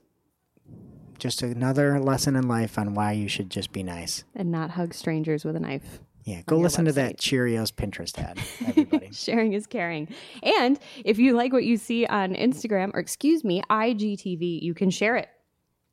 just 1.19 1.43
another 1.43 2.01
lesson 2.01 2.35
in 2.37 2.49
life 2.49 2.79
on 2.79 2.95
why 2.95 3.13
you 3.13 3.29
should 3.29 3.51
just 3.51 3.73
be 3.73 3.83
nice. 3.83 4.25
And 4.35 4.51
not 4.51 4.71
hug 4.71 4.95
strangers 4.95 5.45
with 5.45 5.57
a 5.57 5.61
knife. 5.61 6.01
Yeah, 6.25 6.43
go 6.47 6.59
listen 6.59 6.85
to 6.85 6.93
that 6.93 7.17
Cheerios 7.17 7.73
Pinterest 7.73 8.19
ad, 8.19 8.39
everybody. 8.67 9.11
Sharing 9.13 9.53
is 9.55 9.67
caring. 9.67 10.09
And 10.43 10.79
if 11.05 11.19
you 11.19 11.35
like 11.35 11.53
what 11.53 11.65
you 11.65 11.77
see 11.77 12.07
on 12.07 12.35
Instagram, 12.35 12.91
or 12.95 13.01
excuse 13.01 13.43
me, 13.43 13.63
IGTV, 13.71 14.61
you 14.63 14.75
can 14.75 14.91
share 14.91 15.17
it. 15.17 15.29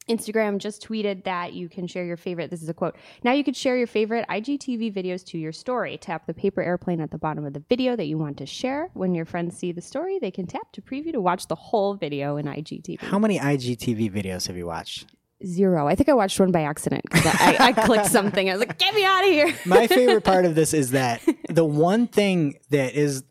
Instagram 0.07 0.57
just 0.57 0.87
tweeted 0.87 1.23
that 1.25 1.53
you 1.53 1.69
can 1.69 1.87
share 1.87 2.05
your 2.05 2.17
favorite. 2.17 2.49
This 2.49 2.61
is 2.61 2.69
a 2.69 2.73
quote. 2.73 2.95
Now 3.23 3.33
you 3.33 3.43
can 3.43 3.53
share 3.53 3.77
your 3.77 3.87
favorite 3.87 4.25
IGTV 4.29 4.93
videos 4.93 5.25
to 5.27 5.37
your 5.37 5.51
story. 5.51 5.97
Tap 5.97 6.25
the 6.25 6.33
paper 6.33 6.61
airplane 6.61 7.01
at 7.01 7.11
the 7.11 7.17
bottom 7.17 7.45
of 7.45 7.53
the 7.53 7.63
video 7.67 7.95
that 7.95 8.05
you 8.05 8.17
want 8.17 8.37
to 8.37 8.45
share. 8.45 8.89
When 8.93 9.13
your 9.13 9.25
friends 9.25 9.57
see 9.57 9.71
the 9.71 9.81
story, 9.81 10.19
they 10.19 10.31
can 10.31 10.47
tap 10.47 10.71
to 10.73 10.81
preview 10.81 11.11
to 11.11 11.21
watch 11.21 11.47
the 11.47 11.55
whole 11.55 11.95
video 11.95 12.37
in 12.37 12.45
IGTV. 12.45 13.01
How 13.01 13.19
many 13.19 13.39
IGTV 13.39 14.11
videos 14.11 14.47
have 14.47 14.57
you 14.57 14.65
watched? 14.67 15.07
Zero. 15.45 15.87
I 15.87 15.93
think 15.93 16.09
I 16.09 16.13
watched 16.13 16.39
one 16.39 16.51
by 16.51 16.61
accident 16.61 17.03
because 17.03 17.27
I, 17.27 17.55
I, 17.59 17.67
I 17.67 17.71
clicked 17.73 18.07
something. 18.07 18.49
I 18.49 18.53
was 18.53 18.59
like, 18.59 18.79
get 18.79 18.95
me 18.95 19.05
out 19.05 19.23
of 19.23 19.29
here. 19.29 19.53
My 19.65 19.85
favorite 19.85 20.23
part 20.23 20.45
of 20.45 20.55
this 20.55 20.73
is 20.73 20.91
that 20.91 21.21
the 21.49 21.65
one 21.65 22.07
thing 22.07 22.57
that 22.71 22.95
is 22.95 23.23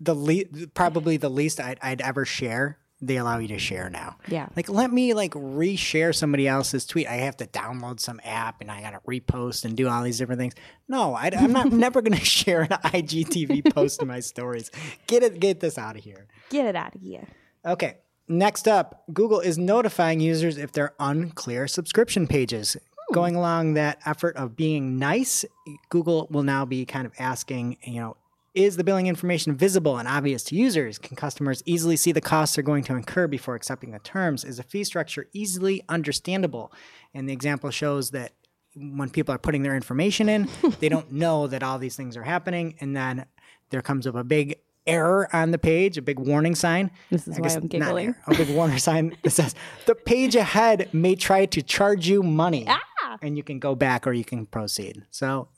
the 0.00 0.14
le- 0.14 0.66
probably 0.74 1.18
the 1.18 1.28
least 1.28 1.60
I'd, 1.60 1.78
I'd 1.80 2.00
ever 2.00 2.24
share, 2.24 2.78
they 3.02 3.16
allow 3.16 3.38
you 3.38 3.48
to 3.48 3.58
share 3.58 3.90
now. 3.90 4.16
Yeah. 4.28 4.48
Like, 4.54 4.68
let 4.68 4.92
me 4.92 5.12
like 5.12 5.32
reshare 5.32 6.14
somebody 6.14 6.46
else's 6.46 6.86
tweet. 6.86 7.08
I 7.08 7.16
have 7.16 7.36
to 7.38 7.46
download 7.46 7.98
some 7.98 8.20
app 8.24 8.60
and 8.60 8.70
I 8.70 8.80
got 8.80 8.90
to 8.90 9.00
repost 9.00 9.64
and 9.64 9.76
do 9.76 9.88
all 9.88 10.04
these 10.04 10.18
different 10.18 10.38
things. 10.38 10.54
No, 10.88 11.12
I, 11.14 11.30
am 11.32 11.52
not 11.52 11.72
never 11.72 12.00
going 12.00 12.18
to 12.18 12.24
share 12.24 12.62
an 12.62 12.68
IGTV 12.68 13.74
post 13.74 14.00
in 14.00 14.08
my 14.08 14.20
stories. 14.20 14.70
Get 15.08 15.24
it, 15.24 15.40
get 15.40 15.58
this 15.58 15.76
out 15.76 15.96
of 15.96 16.04
here. 16.04 16.28
Get 16.48 16.64
it 16.66 16.76
out 16.76 16.94
of 16.94 17.00
here. 17.02 17.26
Okay. 17.66 17.98
Next 18.28 18.68
up, 18.68 19.02
Google 19.12 19.40
is 19.40 19.58
notifying 19.58 20.20
users 20.20 20.56
if 20.56 20.70
they're 20.70 20.94
unclear 21.00 21.66
subscription 21.66 22.28
pages. 22.28 22.76
Hmm. 23.08 23.14
Going 23.14 23.34
along 23.34 23.74
that 23.74 23.98
effort 24.06 24.36
of 24.36 24.54
being 24.54 24.96
nice, 24.96 25.44
Google 25.90 26.28
will 26.30 26.44
now 26.44 26.64
be 26.64 26.86
kind 26.86 27.04
of 27.04 27.12
asking, 27.18 27.78
you 27.82 28.00
know, 28.00 28.16
is 28.54 28.76
the 28.76 28.84
billing 28.84 29.06
information 29.06 29.54
visible 29.56 29.98
and 29.98 30.06
obvious 30.06 30.42
to 30.44 30.54
users? 30.54 30.98
Can 30.98 31.16
customers 31.16 31.62
easily 31.64 31.96
see 31.96 32.12
the 32.12 32.20
costs 32.20 32.54
they're 32.56 32.62
going 32.62 32.84
to 32.84 32.94
incur 32.94 33.26
before 33.26 33.54
accepting 33.54 33.92
the 33.92 33.98
terms? 34.00 34.44
Is 34.44 34.58
the 34.58 34.62
fee 34.62 34.84
structure 34.84 35.26
easily 35.32 35.82
understandable? 35.88 36.72
And 37.14 37.28
the 37.28 37.32
example 37.32 37.70
shows 37.70 38.10
that 38.10 38.32
when 38.74 39.10
people 39.10 39.34
are 39.34 39.38
putting 39.38 39.62
their 39.62 39.74
information 39.74 40.28
in, 40.28 40.48
they 40.80 40.88
don't 40.88 41.12
know 41.12 41.46
that 41.46 41.62
all 41.62 41.78
these 41.78 41.96
things 41.96 42.16
are 42.16 42.22
happening. 42.22 42.74
And 42.80 42.94
then 42.94 43.26
there 43.70 43.82
comes 43.82 44.06
up 44.06 44.14
a 44.14 44.24
big 44.24 44.58
error 44.86 45.28
on 45.34 45.50
the 45.52 45.58
page, 45.58 45.96
a 45.96 46.02
big 46.02 46.18
warning 46.18 46.54
sign. 46.54 46.90
This 47.10 47.26
is 47.28 47.38
I 47.38 47.40
why 47.40 47.48
I'm 47.48 47.66
giggling. 47.68 48.06
error, 48.08 48.16
a 48.26 48.34
big 48.34 48.50
warning 48.50 48.78
sign 48.80 49.16
that 49.22 49.30
says 49.30 49.54
the 49.86 49.94
page 49.94 50.34
ahead 50.34 50.92
may 50.92 51.14
try 51.14 51.46
to 51.46 51.62
charge 51.62 52.08
you 52.08 52.22
money. 52.22 52.66
Ah! 52.68 52.80
And 53.22 53.36
you 53.36 53.42
can 53.42 53.58
go 53.58 53.74
back 53.74 54.06
or 54.06 54.12
you 54.12 54.24
can 54.24 54.46
proceed. 54.46 55.04
So 55.10 55.48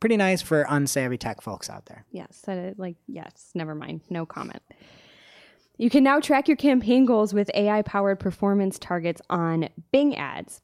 pretty 0.00 0.16
nice 0.16 0.42
for 0.42 0.64
unsavvy 0.64 1.18
tech 1.18 1.40
folks 1.40 1.70
out 1.70 1.86
there. 1.86 2.04
Yes, 2.10 2.42
that 2.46 2.58
it, 2.58 2.78
like 2.78 2.96
yes, 3.06 3.50
never 3.54 3.74
mind. 3.74 4.02
No 4.10 4.26
comment. 4.26 4.62
You 5.78 5.90
can 5.90 6.04
now 6.04 6.20
track 6.20 6.48
your 6.48 6.56
campaign 6.56 7.04
goals 7.04 7.34
with 7.34 7.50
AI 7.52 7.82
powered 7.82 8.18
performance 8.18 8.78
targets 8.78 9.20
on 9.28 9.68
Bing 9.92 10.16
ads. 10.16 10.62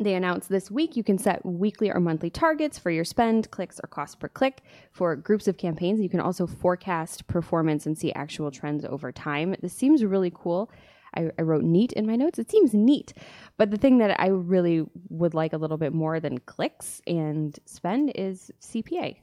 They 0.00 0.14
announced 0.14 0.48
this 0.48 0.70
week 0.70 0.96
you 0.96 1.04
can 1.04 1.18
set 1.18 1.44
weekly 1.46 1.90
or 1.90 2.00
monthly 2.00 2.30
targets 2.30 2.78
for 2.78 2.90
your 2.90 3.04
spend, 3.04 3.50
clicks, 3.50 3.80
or 3.82 3.86
cost 3.86 4.18
per 4.18 4.28
click 4.28 4.62
for 4.90 5.14
groups 5.14 5.46
of 5.46 5.56
campaigns. 5.56 6.00
You 6.00 6.08
can 6.08 6.20
also 6.20 6.46
forecast 6.46 7.26
performance 7.28 7.86
and 7.86 7.96
see 7.96 8.12
actual 8.12 8.50
trends 8.50 8.84
over 8.84 9.12
time. 9.12 9.54
This 9.62 9.72
seems 9.72 10.04
really 10.04 10.32
cool. 10.34 10.70
I, 11.16 11.30
I 11.38 11.42
wrote 11.42 11.64
neat 11.64 11.92
in 11.92 12.06
my 12.06 12.16
notes. 12.16 12.38
It 12.38 12.50
seems 12.50 12.74
neat. 12.74 13.12
But 13.56 13.70
the 13.70 13.76
thing 13.76 13.98
that 13.98 14.18
I 14.20 14.28
really 14.28 14.84
would 15.08 15.34
like 15.34 15.52
a 15.52 15.56
little 15.56 15.76
bit 15.76 15.92
more 15.92 16.20
than 16.20 16.38
clicks 16.38 17.00
and 17.06 17.58
spend 17.66 18.12
is 18.14 18.50
CPA. 18.60 19.16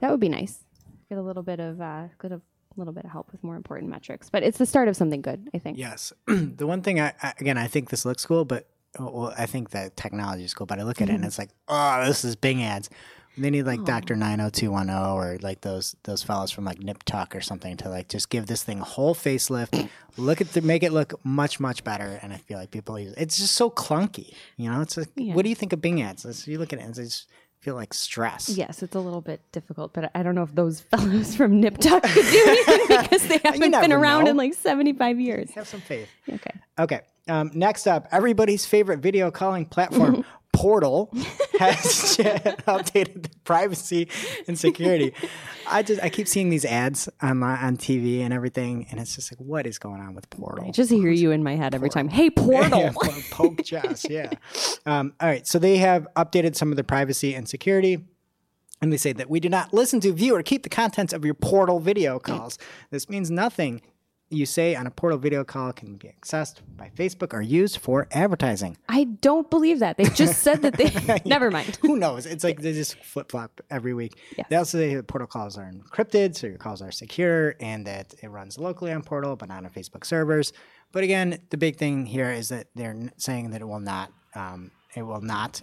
That 0.00 0.10
would 0.10 0.20
be 0.20 0.28
nice. 0.28 0.64
Get 1.08 1.18
a 1.18 1.22
little 1.22 1.42
bit 1.42 1.60
of 1.60 1.80
uh, 1.80 2.08
get 2.20 2.32
a 2.32 2.40
little 2.76 2.92
bit 2.92 3.04
of 3.04 3.10
help 3.10 3.30
with 3.32 3.42
more 3.44 3.56
important 3.56 3.90
metrics. 3.90 4.30
But 4.30 4.42
it's 4.42 4.58
the 4.58 4.66
start 4.66 4.88
of 4.88 4.96
something 4.96 5.20
good, 5.20 5.50
I 5.54 5.58
think. 5.58 5.78
Yes. 5.78 6.12
the 6.26 6.66
one 6.66 6.82
thing 6.82 7.00
I, 7.00 7.12
I 7.22 7.34
again 7.38 7.58
I 7.58 7.66
think 7.66 7.90
this 7.90 8.04
looks 8.04 8.24
cool, 8.24 8.44
but 8.44 8.68
well, 8.98 9.32
I 9.36 9.46
think 9.46 9.70
that 9.70 9.96
technology 9.96 10.44
is 10.44 10.54
cool, 10.54 10.66
but 10.66 10.78
I 10.78 10.82
look 10.82 11.00
at 11.00 11.08
it 11.08 11.14
and 11.14 11.24
it's 11.26 11.38
like, 11.38 11.50
oh, 11.68 12.04
this 12.06 12.24
is 12.24 12.36
Bing 12.36 12.62
ads. 12.62 12.90
They 13.38 13.50
need 13.50 13.62
like 13.62 13.84
Doctor 13.84 14.14
Nine 14.14 14.38
Hundred 14.38 14.54
Two 14.54 14.70
One 14.70 14.88
Zero 14.88 15.14
or 15.16 15.38
like 15.40 15.62
those 15.62 15.96
those 16.04 16.22
fellows 16.22 16.50
from 16.50 16.64
like 16.64 16.80
Nip 16.80 17.02
Tuck 17.04 17.34
or 17.34 17.40
something 17.40 17.76
to 17.78 17.88
like 17.88 18.08
just 18.08 18.28
give 18.28 18.46
this 18.46 18.62
thing 18.62 18.80
a 18.80 18.84
whole 18.84 19.14
facelift, 19.14 19.88
look 20.16 20.40
at 20.40 20.52
the 20.52 20.60
make 20.60 20.82
it 20.82 20.92
look 20.92 21.14
much 21.24 21.58
much 21.58 21.82
better. 21.84 22.18
And 22.22 22.32
I 22.32 22.36
feel 22.36 22.58
like 22.58 22.70
people 22.70 22.98
use 22.98 23.14
it's 23.16 23.38
just 23.38 23.54
so 23.54 23.70
clunky. 23.70 24.34
You 24.56 24.70
know, 24.70 24.80
it's 24.82 24.96
like, 24.96 25.08
what 25.16 25.42
do 25.44 25.48
you 25.48 25.54
think 25.54 25.72
of 25.72 25.80
Bing 25.80 26.02
ads? 26.02 26.24
It's- 26.24 26.46
you 26.46 26.58
look 26.58 26.72
at 26.72 26.78
it 26.78 26.82
and 26.82 26.90
it's 26.90 26.98
just 26.98 27.28
feel 27.62 27.74
like 27.76 27.94
stress. 27.94 28.48
Yes, 28.48 28.82
it's 28.82 28.96
a 28.96 29.00
little 29.00 29.20
bit 29.20 29.40
difficult, 29.52 29.92
but 29.94 30.10
I 30.16 30.22
don't 30.24 30.34
know 30.34 30.42
if 30.42 30.54
those 30.54 30.80
fellows 30.90 31.34
from 31.36 31.60
Nip 31.60 31.78
Tuck 31.78 32.02
could 32.02 32.26
do 32.26 32.44
anything 32.68 32.86
because 33.02 33.28
they 33.28 33.38
haven't 33.42 33.70
been 33.70 33.92
around 33.92 34.24
know. 34.24 34.32
in 34.32 34.36
like 34.36 34.54
75 34.54 35.20
years. 35.20 35.52
Have 35.52 35.68
some 35.68 35.80
faith. 35.80 36.08
Okay. 36.28 36.50
Okay. 36.78 37.00
Um, 37.28 37.52
next 37.54 37.86
up, 37.86 38.08
everybody's 38.10 38.66
favorite 38.66 38.98
video 38.98 39.30
calling 39.30 39.64
platform, 39.64 40.24
Portal 40.52 41.10
has 41.58 42.16
updated 42.18 43.24
the 43.24 43.30
privacy 43.44 44.08
and 44.46 44.58
security. 44.58 45.14
I 45.68 45.82
just 45.82 46.02
I 46.02 46.08
keep 46.08 46.28
seeing 46.28 46.50
these 46.50 46.64
ads 46.64 47.08
on 47.20 47.38
my, 47.38 47.56
on 47.56 47.76
TV 47.76 48.20
and 48.20 48.32
everything, 48.32 48.86
and 48.90 49.00
it's 49.00 49.14
just 49.14 49.32
like, 49.32 49.38
what 49.40 49.66
is 49.66 49.78
going 49.78 50.00
on 50.00 50.14
with 50.14 50.28
Portal? 50.30 50.66
I 50.66 50.70
just 50.70 50.90
hear 50.90 51.10
you 51.10 51.30
in 51.30 51.42
my 51.42 51.56
head 51.56 51.74
every 51.74 51.90
time. 51.90 52.08
Hey, 52.08 52.30
Portal. 52.30 52.80
yeah, 53.02 53.22
poke 53.30 53.62
Jess. 53.64 54.06
Yeah. 54.08 54.30
Um, 54.86 55.14
all 55.20 55.28
right. 55.28 55.46
So 55.46 55.58
they 55.58 55.78
have 55.78 56.06
updated 56.16 56.56
some 56.56 56.70
of 56.70 56.76
the 56.76 56.84
privacy 56.84 57.34
and 57.34 57.48
security. 57.48 58.04
And 58.80 58.92
they 58.92 58.96
say 58.96 59.12
that 59.12 59.30
we 59.30 59.38
do 59.38 59.48
not 59.48 59.72
listen 59.72 60.00
to, 60.00 60.12
view, 60.12 60.34
or 60.34 60.42
keep 60.42 60.64
the 60.64 60.68
contents 60.68 61.12
of 61.12 61.24
your 61.24 61.34
portal 61.34 61.78
video 61.78 62.18
calls. 62.18 62.58
This 62.90 63.08
means 63.08 63.30
nothing 63.30 63.80
you 64.32 64.46
say 64.46 64.74
on 64.74 64.86
a 64.86 64.90
portal 64.90 65.18
video 65.18 65.44
call 65.44 65.72
can 65.72 65.96
be 65.96 66.08
accessed 66.08 66.60
by 66.76 66.90
Facebook 66.96 67.32
or 67.34 67.42
used 67.42 67.78
for 67.78 68.08
advertising. 68.12 68.76
I 68.88 69.04
don't 69.04 69.50
believe 69.50 69.80
that. 69.80 69.96
They 69.96 70.04
just 70.04 70.42
said 70.42 70.62
that 70.62 70.76
they. 70.76 71.20
Never 71.24 71.50
mind. 71.50 71.78
Who 71.82 71.96
knows? 71.96 72.26
It's 72.26 72.44
like 72.44 72.60
they 72.60 72.72
just 72.72 72.96
flip 73.04 73.30
flop 73.30 73.60
every 73.70 73.94
week. 73.94 74.18
They 74.48 74.56
also 74.56 74.78
say 74.78 74.94
that 74.94 75.06
portal 75.06 75.28
calls 75.28 75.58
are 75.58 75.70
encrypted, 75.70 76.36
so 76.36 76.46
your 76.46 76.58
calls 76.58 76.82
are 76.82 76.90
secure, 76.90 77.54
and 77.60 77.86
that 77.86 78.14
it 78.22 78.28
runs 78.28 78.58
locally 78.58 78.92
on 78.92 79.02
Portal, 79.02 79.36
but 79.36 79.48
not 79.48 79.64
on 79.64 79.70
Facebook 79.70 80.04
servers. 80.04 80.52
But 80.92 81.04
again, 81.04 81.38
the 81.50 81.56
big 81.56 81.76
thing 81.76 82.06
here 82.06 82.30
is 82.30 82.48
that 82.50 82.68
they're 82.74 83.10
saying 83.16 83.50
that 83.50 83.60
it 83.60 83.68
will 83.68 83.80
not, 83.80 84.12
um, 84.34 84.70
it 84.94 85.02
will 85.02 85.22
not 85.22 85.62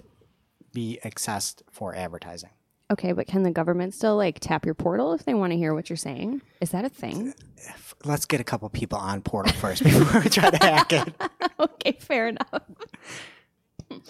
be 0.73 0.99
accessed 1.03 1.61
for 1.71 1.95
advertising. 1.95 2.49
Okay, 2.91 3.11
but 3.11 3.27
can 3.27 3.43
the 3.43 3.51
government 3.51 3.93
still 3.93 4.17
like 4.17 4.39
tap 4.39 4.65
your 4.65 4.73
portal 4.73 5.13
if 5.13 5.23
they 5.23 5.35
want 5.35 5.51
to 5.51 5.57
hear 5.57 5.75
what 5.75 5.89
you're 5.89 5.97
saying? 5.97 6.41
Is 6.59 6.71
that 6.71 6.85
a 6.85 6.89
thing? 6.89 7.33
Let's 8.03 8.25
get 8.25 8.39
a 8.39 8.43
couple 8.43 8.67
people 8.69 8.97
on 8.97 9.21
Portal 9.21 9.53
first 9.53 9.83
before 9.83 10.21
we 10.21 10.29
try 10.29 10.49
to 10.49 10.57
hack 10.57 10.93
it. 10.93 11.13
okay, 11.59 11.97
fair 11.99 12.29
enough. 12.29 12.63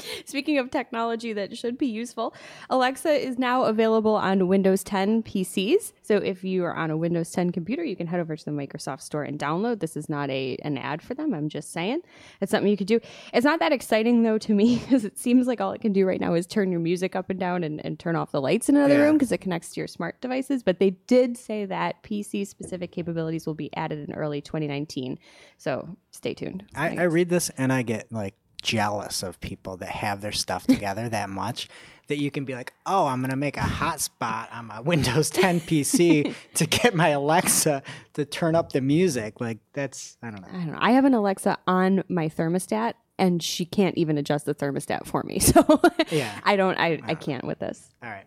Speaking 0.26 0.58
of 0.58 0.72
technology 0.72 1.34
that 1.34 1.58
should 1.58 1.78
be 1.78 1.88
useful, 1.88 2.34
Alexa 2.70 3.12
is 3.12 3.38
now 3.38 3.64
available 3.66 4.16
on 4.16 4.48
Windows 4.48 4.84
10 4.84 5.24
PCs. 5.24 5.94
So 6.02 6.18
if 6.18 6.44
you 6.44 6.64
are 6.66 6.76
on 6.76 6.90
a 6.92 6.98
Windows 6.98 7.32
10 7.32 7.52
computer, 7.52 7.84
you 7.84 7.96
can 7.96 8.08
head 8.08 8.20
over 8.20 8.36
to 8.36 8.46
the 8.46 8.52
Microsoft 8.52 9.02
Store 9.02 9.24
and 9.24 9.38
download. 9.40 9.80
This 9.80 9.96
is 9.96 10.10
not 10.10 10.30
a 10.30 10.58
an 10.64 10.78
ad 10.78 11.02
for 11.02 11.14
them. 11.14 11.34
I'm 11.34 11.50
just 11.50 11.72
saying 11.72 12.02
it's 12.42 12.52
something 12.52 12.70
you 12.70 12.78
could 12.78 12.88
do. 12.88 13.00
It's 13.34 13.46
not 13.46 13.60
that 13.60 13.72
exciting 13.72 14.24
though 14.24 14.38
to 14.40 14.54
me 14.54 14.78
because 14.84 15.06
it 15.06 15.18
seems 15.18 15.48
like 15.48 15.62
all 15.62 15.72
it 15.72 15.82
can 15.82 15.94
do 15.94 16.06
right 16.06 16.20
now 16.20 16.34
is 16.34 16.46
turn 16.48 16.72
your 16.72 16.80
music 16.80 17.16
up 17.16 17.30
and 17.30 17.40
down 17.40 17.64
and, 17.64 17.84
and 17.86 18.00
turn 18.00 18.16
off 18.16 18.32
the 18.32 18.42
lights 18.42 18.70
in 18.70 18.76
another 18.76 18.96
Yeah. 18.96 19.02
room 19.02 19.14
because 19.16 19.32
it 19.32 19.40
connects 19.40 19.72
to 19.72 19.82
your 19.82 19.88
smart 19.88 20.20
devices. 20.22 20.64
But 20.64 20.80
they 20.80 20.92
did 20.92 21.38
say 21.38 21.66
that 21.66 22.02
PC 22.04 22.46
specific 22.48 22.92
capabilities 22.92 23.46
will 23.46 23.54
be 23.54 23.70
added 23.76 24.08
in 24.10 24.16
early 24.16 24.42
2019. 24.42 25.18
So 25.58 25.98
stay 26.12 26.34
tuned. 26.34 26.64
I, 26.76 26.96
I 26.98 27.04
read 27.04 27.30
this 27.30 27.50
and 27.52 27.72
I 27.72 27.82
get 27.84 28.12
like 28.12 28.36
jealous 28.62 29.24
of 29.24 29.40
people 29.40 29.78
that 29.78 29.90
have 29.90 30.22
their 30.22 30.32
stuff 30.32 30.66
together 30.68 31.10
that 31.10 31.30
much 31.30 31.70
that 32.08 32.18
you 32.18 32.32
can 32.32 32.44
be 32.44 32.56
like, 32.56 32.74
oh, 32.88 33.06
I'm 33.06 33.20
going 33.22 33.30
to 33.30 33.38
make 33.38 33.56
a 33.56 33.62
hotspot 33.62 34.52
on 34.52 34.66
my 34.66 34.80
Windows 34.80 35.30
10 35.30 35.60
PC 35.62 36.34
to 36.56 36.66
get 36.66 36.96
my 36.96 37.10
Alexa 37.10 37.84
to 38.14 38.26
turn 38.26 38.56
up 38.56 38.72
the 38.72 38.82
music. 38.82 39.40
Like, 39.40 39.60
that's, 39.74 40.18
I 40.24 40.32
don't 40.32 40.42
know. 40.42 40.48
I 40.50 40.52
don't 40.54 40.72
know. 40.72 40.78
I 40.82 40.92
have 40.92 41.06
an 41.06 41.14
Alexa 41.14 41.60
on 41.68 42.04
my 42.10 42.28
thermostat 42.28 42.94
and 43.20 43.44
she 43.44 43.64
can't 43.64 43.96
even 43.98 44.18
adjust 44.18 44.46
the 44.46 44.56
thermostat 44.56 45.06
for 45.06 45.24
me. 45.24 45.40
So 45.50 45.82
Yeah. 46.10 46.34
I 46.44 46.56
don't 46.56 46.78
I, 46.80 47.00
I 47.04 47.16
can't 47.16 47.44
with 47.44 47.60
this. 47.60 47.94
All 48.02 48.10
right. 48.10 48.26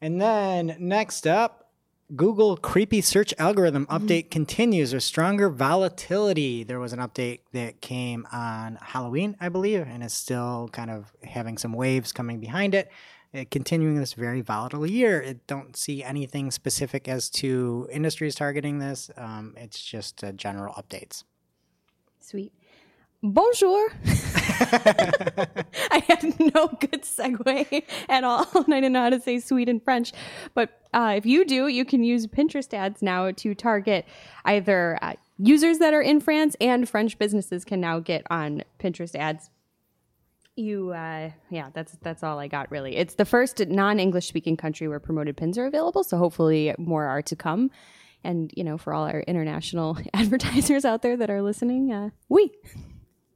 And 0.00 0.20
then 0.20 0.76
next 0.78 1.26
up, 1.26 1.67
Google 2.16 2.56
creepy 2.56 3.02
search 3.02 3.34
algorithm 3.36 3.84
update 3.86 4.30
continues 4.30 4.94
with 4.94 5.02
stronger 5.02 5.50
volatility. 5.50 6.64
There 6.64 6.80
was 6.80 6.94
an 6.94 7.00
update 7.00 7.40
that 7.52 7.82
came 7.82 8.26
on 8.32 8.78
Halloween, 8.80 9.36
I 9.40 9.50
believe, 9.50 9.86
and 9.86 10.02
is 10.02 10.14
still 10.14 10.70
kind 10.72 10.90
of 10.90 11.12
having 11.22 11.58
some 11.58 11.74
waves 11.74 12.12
coming 12.12 12.40
behind 12.40 12.74
it. 12.74 12.90
Uh, 13.34 13.44
continuing 13.50 13.96
this 13.96 14.14
very 14.14 14.40
volatile 14.40 14.86
year. 14.86 15.22
I 15.22 15.36
don't 15.46 15.76
see 15.76 16.02
anything 16.02 16.50
specific 16.50 17.08
as 17.08 17.28
to 17.30 17.86
industries 17.92 18.34
targeting 18.34 18.78
this. 18.78 19.10
Um, 19.18 19.52
it's 19.58 19.84
just 19.84 20.24
uh, 20.24 20.32
general 20.32 20.72
updates. 20.74 21.24
Sweet. 22.20 22.52
Bonjour. 23.22 23.88
I 24.70 26.04
had 26.06 26.38
no 26.38 26.68
good 26.68 27.02
segue 27.02 27.82
at 28.08 28.22
all, 28.22 28.46
and 28.54 28.72
I 28.72 28.80
didn't 28.80 28.92
know 28.92 29.02
how 29.02 29.10
to 29.10 29.20
say 29.20 29.40
sweet 29.40 29.68
in 29.68 29.80
French. 29.80 30.12
But 30.54 30.70
uh, 30.94 31.14
if 31.16 31.26
you 31.26 31.44
do, 31.44 31.66
you 31.66 31.84
can 31.84 32.04
use 32.04 32.28
Pinterest 32.28 32.72
ads 32.72 33.02
now 33.02 33.32
to 33.32 33.54
target 33.56 34.06
either 34.44 34.98
uh, 35.02 35.14
users 35.36 35.78
that 35.78 35.94
are 35.94 36.00
in 36.00 36.20
France 36.20 36.54
and 36.60 36.88
French 36.88 37.18
businesses 37.18 37.64
can 37.64 37.80
now 37.80 37.98
get 37.98 38.22
on 38.30 38.62
Pinterest 38.78 39.16
ads. 39.16 39.50
You, 40.54 40.90
uh, 40.90 41.30
yeah, 41.50 41.70
that's 41.72 41.96
that's 42.02 42.22
all 42.22 42.38
I 42.38 42.46
got 42.46 42.70
really. 42.70 42.96
It's 42.96 43.14
the 43.14 43.24
first 43.24 43.66
non-English 43.66 44.28
speaking 44.28 44.56
country 44.56 44.86
where 44.86 45.00
promoted 45.00 45.36
pins 45.36 45.58
are 45.58 45.66
available, 45.66 46.04
so 46.04 46.18
hopefully 46.18 46.72
more 46.78 47.06
are 47.06 47.22
to 47.22 47.34
come. 47.34 47.72
And 48.22 48.52
you 48.56 48.62
know, 48.62 48.78
for 48.78 48.94
all 48.94 49.06
our 49.06 49.20
international 49.22 49.98
advertisers 50.14 50.84
out 50.84 51.02
there 51.02 51.16
that 51.16 51.30
are 51.30 51.42
listening, 51.42 51.92
uh, 51.92 52.10
we. 52.28 52.52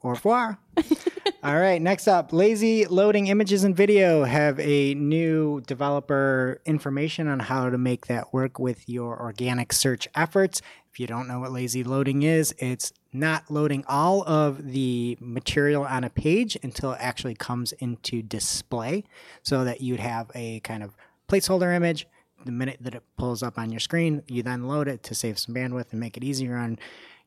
Au 0.05 0.11
revoir. 0.11 0.59
All 1.45 1.59
right, 1.59 1.81
next 1.81 2.09
up, 2.09 2.33
Lazy 2.33 2.87
Loading 2.87 3.29
Images 3.29 3.62
and 3.62 3.77
Video 3.77 4.25
have 4.25 4.59
a 4.59 4.95
new 4.95 5.61
developer 5.61 6.61
information 6.65 7.29
on 7.29 7.38
how 7.38 7.71
to 7.71 7.79
make 7.79 8.07
that 8.07 8.33
work 8.33 8.59
with 8.59 8.88
your 8.88 9.21
organic 9.21 9.73
search 9.73 10.09
efforts. 10.17 10.61
If 10.91 10.99
you 10.99 11.07
don't 11.07 11.29
know 11.29 11.38
what 11.38 11.53
lazy 11.53 11.85
loading 11.85 12.23
is, 12.23 12.53
it's 12.59 12.93
not 13.12 13.49
loading 13.49 13.85
all 13.87 14.23
of 14.29 14.73
the 14.73 15.17
material 15.21 15.85
on 15.85 16.03
a 16.03 16.11
page 16.11 16.59
until 16.65 16.93
it 16.93 16.99
actually 17.01 17.35
comes 17.35 17.73
into 17.73 18.23
display 18.23 19.05
so 19.43 19.65
that 19.65 19.81
you'd 19.81 20.01
have 20.01 20.31
a 20.35 20.61
kind 20.61 20.83
of 20.83 20.97
placeholder 21.29 21.75
image. 21.75 22.07
The 22.45 22.53
minute 22.53 22.79
that 22.81 22.97
it 22.97 23.05
pulls 23.17 23.43
up 23.43 23.57
on 23.57 23.71
your 23.71 23.81
screen, 23.81 24.23
you 24.27 24.43
then 24.43 24.67
load 24.67 24.88
it 24.88 25.05
to 25.05 25.15
save 25.15 25.38
some 25.38 25.55
bandwidth 25.55 25.93
and 25.93 26.01
make 26.01 26.17
it 26.17 26.25
easier 26.25 26.57
on 26.57 26.79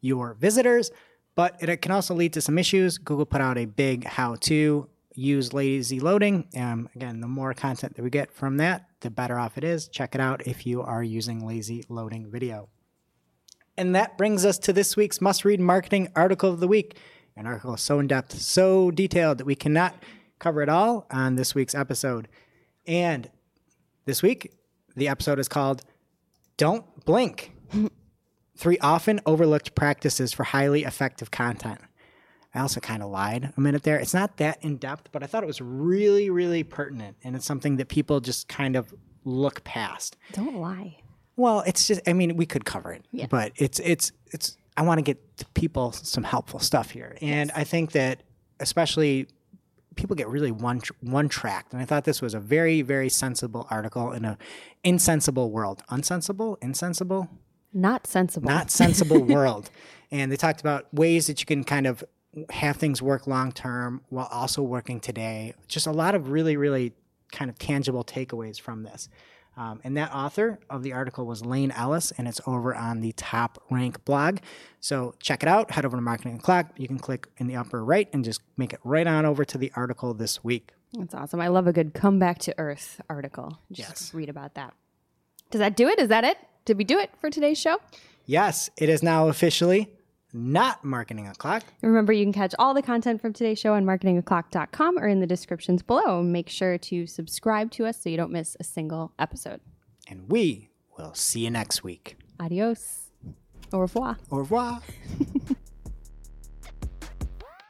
your 0.01 0.33
visitors 0.33 0.91
but 1.35 1.61
it 1.61 1.81
can 1.81 1.91
also 1.91 2.13
lead 2.13 2.33
to 2.33 2.41
some 2.41 2.57
issues. 2.57 2.97
Google 2.97 3.25
put 3.25 3.41
out 3.41 3.57
a 3.57 3.65
big 3.65 4.05
how 4.05 4.35
to 4.41 4.89
use 5.13 5.53
lazy 5.53 5.99
loading. 5.99 6.47
Um, 6.55 6.89
again, 6.95 7.21
the 7.21 7.27
more 7.27 7.53
content 7.53 7.95
that 7.95 8.03
we 8.03 8.09
get 8.09 8.31
from 8.33 8.57
that, 8.57 8.87
the 9.01 9.09
better 9.09 9.37
off 9.37 9.57
it 9.57 9.63
is. 9.63 9.87
Check 9.87 10.15
it 10.15 10.21
out 10.21 10.45
if 10.47 10.65
you 10.65 10.81
are 10.81 11.03
using 11.03 11.45
lazy 11.45 11.85
loading 11.89 12.29
video. 12.31 12.69
And 13.77 13.93
that 13.95 14.17
brings 14.17 14.45
us 14.45 14.57
to 14.59 14.73
this 14.73 14.95
week's 14.95 15.19
must 15.19 15.43
read 15.43 15.59
marketing 15.59 16.09
article 16.15 16.49
of 16.49 16.59
the 16.59 16.67
week. 16.67 16.97
An 17.35 17.45
article 17.45 17.75
so 17.75 17.99
in 17.99 18.07
depth, 18.07 18.39
so 18.39 18.91
detailed 18.91 19.39
that 19.39 19.45
we 19.45 19.55
cannot 19.55 19.95
cover 20.39 20.61
it 20.61 20.69
all 20.69 21.05
on 21.11 21.35
this 21.35 21.53
week's 21.53 21.75
episode. 21.75 22.29
And 22.87 23.29
this 24.05 24.21
week, 24.23 24.53
the 24.95 25.09
episode 25.09 25.39
is 25.39 25.49
called 25.49 25.83
Don't 26.55 26.85
Blink 27.03 27.51
three 28.55 28.77
often 28.79 29.19
overlooked 29.25 29.75
practices 29.75 30.33
for 30.33 30.43
highly 30.43 30.83
effective 30.83 31.31
content. 31.31 31.79
I 32.53 32.59
also 32.61 32.79
kind 32.79 33.03
of 33.03 33.09
lied 33.09 33.51
a 33.57 33.59
minute 33.59 33.83
there. 33.83 33.97
It's 33.99 34.13
not 34.13 34.37
that 34.37 34.63
in 34.63 34.77
depth, 34.77 35.09
but 35.11 35.21
I 35.23 35.25
thought 35.25 35.43
it 35.43 35.47
was 35.47 35.59
really, 35.59 36.29
really 36.29 36.63
pertinent. 36.63 37.17
And 37.23 37.35
it's 37.35 37.45
something 37.45 37.75
that 37.77 37.89
people 37.89 38.21
just 38.21 38.47
kind 38.47 38.77
of 38.77 38.93
look 39.25 39.63
past. 39.65 40.15
Don't 40.31 40.55
lie. 40.55 40.97
Well, 41.35 41.61
it's 41.67 41.85
just, 41.85 41.99
I 42.07 42.13
mean, 42.13 42.37
we 42.37 42.45
could 42.45 42.63
cover 42.63 42.93
it, 42.93 43.03
Yeah. 43.11 43.27
but 43.29 43.51
it's, 43.57 43.79
it's, 43.79 44.13
it's, 44.31 44.57
I 44.77 44.83
want 44.83 44.99
to 44.99 45.01
get 45.01 45.19
people 45.53 45.91
some 45.91 46.23
helpful 46.23 46.59
stuff 46.61 46.91
here. 46.91 47.17
And 47.21 47.51
I 47.55 47.65
think 47.65 47.91
that 47.91 48.23
especially 48.61 49.27
people 49.97 50.15
get 50.15 50.29
really 50.29 50.51
one, 50.51 50.81
one 51.01 51.27
tracked. 51.27 51.73
And 51.73 51.81
I 51.81 51.85
thought 51.85 52.05
this 52.05 52.21
was 52.21 52.33
a 52.33 52.39
very, 52.39 52.81
very 52.83 53.09
sensible 53.09 53.67
article 53.69 54.13
in 54.13 54.23
a 54.23 54.37
insensible 54.85 55.51
world. 55.51 55.83
Unsensible? 55.89 56.57
Insensible? 56.61 57.29
Not 57.75 58.07
sensible. 58.07 58.47
not 58.49 58.71
sensible 58.71 59.21
world. 59.35 59.69
And 60.09 60.31
they 60.31 60.37
talked 60.37 60.61
about 60.61 60.91
ways 60.93 61.27
that 61.27 61.41
you 61.41 61.45
can 61.45 61.63
kind 61.63 61.85
of 61.85 62.03
have 62.49 62.77
things 62.77 63.01
work 63.01 63.27
long 63.27 63.51
term 63.51 64.01
while 64.09 64.29
also 64.31 64.61
working 64.63 64.99
today. 64.99 65.53
Just 65.67 65.85
a 65.85 65.91
lot 65.91 66.15
of 66.15 66.29
really, 66.29 66.55
really 66.57 66.93
kind 67.31 67.49
of 67.51 67.59
tangible 67.59 68.03
takeaways 68.03 68.59
from 68.59 68.83
this. 68.83 69.09
Um, 69.57 69.79
and 69.85 69.95
that 69.95 70.13
author 70.13 70.59
of 70.69 70.83
the 70.83 70.91
article 70.93 71.25
was 71.25 71.45
Lane 71.45 71.71
Ellis, 71.71 72.11
and 72.17 72.27
it's 72.27 72.41
over 72.45 72.75
on 72.75 72.99
the 73.01 73.13
Top 73.13 73.61
Rank 73.69 74.03
blog. 74.03 74.39
So 74.81 75.15
check 75.21 75.43
it 75.43 75.49
out. 75.49 75.71
Head 75.71 75.85
over 75.85 75.95
to 75.95 76.01
Marketing 76.01 76.35
O'Clock. 76.35 76.71
You 76.77 76.87
can 76.89 76.99
click 76.99 77.27
in 77.37 77.47
the 77.47 77.55
upper 77.55 77.83
right 77.83 78.09
and 78.11 78.23
just 78.25 78.41
make 78.57 78.73
it 78.73 78.79
right 78.83 79.07
on 79.07 79.25
over 79.25 79.45
to 79.45 79.57
the 79.57 79.71
article 79.75 80.13
this 80.13 80.43
week. 80.43 80.71
That's 80.93 81.13
awesome. 81.13 81.39
I 81.39 81.47
love 81.47 81.67
a 81.67 81.73
good 81.73 81.93
come 81.93 82.19
back 82.19 82.39
to 82.39 82.55
earth 82.57 82.99
article. 83.09 83.59
Just 83.71 83.89
Yes. 83.89 84.13
read 84.13 84.27
about 84.29 84.55
that. 84.55 84.73
Does 85.51 85.59
that 85.59 85.77
do 85.77 85.87
it? 85.87 85.99
Is 85.99 86.09
that 86.09 86.23
it? 86.25 86.37
Did 86.65 86.77
we 86.79 86.83
do 86.83 86.97
it 86.97 87.11
for 87.21 87.29
today's 87.29 87.59
show? 87.59 87.77
Yes, 88.25 88.71
it 88.77 88.89
is 88.89 89.03
now 89.03 89.29
officially 89.29 89.87
not 90.33 90.83
Marketing 90.83 91.27
O'Clock. 91.27 91.63
Remember, 91.81 92.11
you 92.11 92.25
can 92.25 92.33
catch 92.33 92.55
all 92.57 92.73
the 92.73 92.81
content 92.81 93.21
from 93.21 93.33
today's 93.33 93.59
show 93.59 93.73
on 93.73 93.85
marketingoclock.com 93.85 94.97
or 94.97 95.07
in 95.07 95.19
the 95.19 95.27
descriptions 95.27 95.83
below. 95.83 96.23
Make 96.23 96.49
sure 96.49 96.77
to 96.79 97.05
subscribe 97.05 97.71
to 97.71 97.85
us 97.85 98.01
so 98.01 98.09
you 98.09 98.17
don't 98.17 98.31
miss 98.31 98.57
a 98.59 98.63
single 98.63 99.13
episode. 99.19 99.61
And 100.09 100.29
we 100.29 100.69
will 100.97 101.13
see 101.13 101.41
you 101.41 101.51
next 101.51 101.83
week. 101.83 102.17
Adios. 102.39 103.11
Au 103.71 103.79
revoir. 103.79 104.17
Au 104.31 104.37
revoir. 104.37 104.81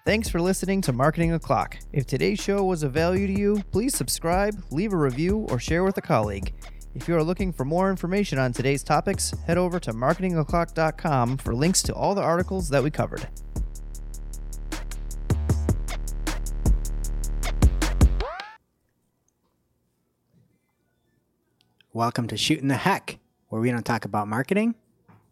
Thanks 0.05 0.29
for 0.29 0.39
listening 0.39 0.81
to 0.81 0.93
Marketing 0.93 1.34
O'Clock. 1.34 1.77
If 1.91 2.05
today's 2.05 2.39
show 2.39 2.63
was 2.63 2.84
of 2.84 2.93
value 2.93 3.27
to 3.27 3.34
you, 3.34 3.63
please 3.71 3.95
subscribe, 3.95 4.63
leave 4.71 4.93
a 4.93 4.97
review, 4.97 5.47
or 5.49 5.60
share 5.60 5.84
with 5.84 5.97
a 5.97 6.01
colleague. 6.01 6.53
If 6.95 7.10
you 7.10 7.15
are 7.17 7.23
looking 7.23 7.51
for 7.51 7.65
more 7.65 7.89
information 7.89 8.39
on 8.39 8.53
today's 8.53 8.81
topics, 8.81 9.31
head 9.45 9.58
over 9.58 9.79
to 9.81 9.91
marketingoclock.com 9.91 11.38
for 11.38 11.53
links 11.53 11.81
to 11.84 11.93
all 11.93 12.15
the 12.15 12.21
articles 12.21 12.69
that 12.69 12.84
we 12.84 12.89
covered. 12.89 13.27
Welcome 21.93 22.27
to 22.27 22.38
Shooting 22.38 22.67
the 22.67 22.75
Heck, 22.77 23.19
where 23.49 23.62
we 23.62 23.71
don't 23.71 23.86
talk 23.86 24.05
about 24.05 24.27
marketing. 24.27 24.75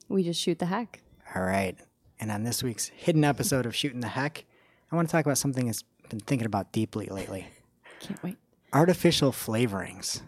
We 0.08 0.23
just 0.23 0.39
shoot 0.41 0.60
the 0.60 0.67
heck. 0.67 1.02
All 1.36 1.41
right. 1.43 1.78
And 2.19 2.32
on 2.32 2.43
this 2.43 2.63
week's 2.63 2.88
hidden 2.88 3.23
episode 3.23 3.65
of 3.65 3.76
Shooting 3.76 3.99
the 3.99 4.08
Heck, 4.08 4.45
I 4.91 4.95
want 4.95 5.08
to 5.08 5.12
talk 5.12 5.26
about 5.26 5.38
something 5.38 5.67
I've 5.67 5.82
been 6.10 6.19
thinking 6.19 6.45
about 6.45 6.71
deeply 6.71 7.08
lately 7.08 7.47
Can't 7.99 8.21
wait. 8.23 8.38
artificial 8.71 9.32
flavorings. 9.32 10.21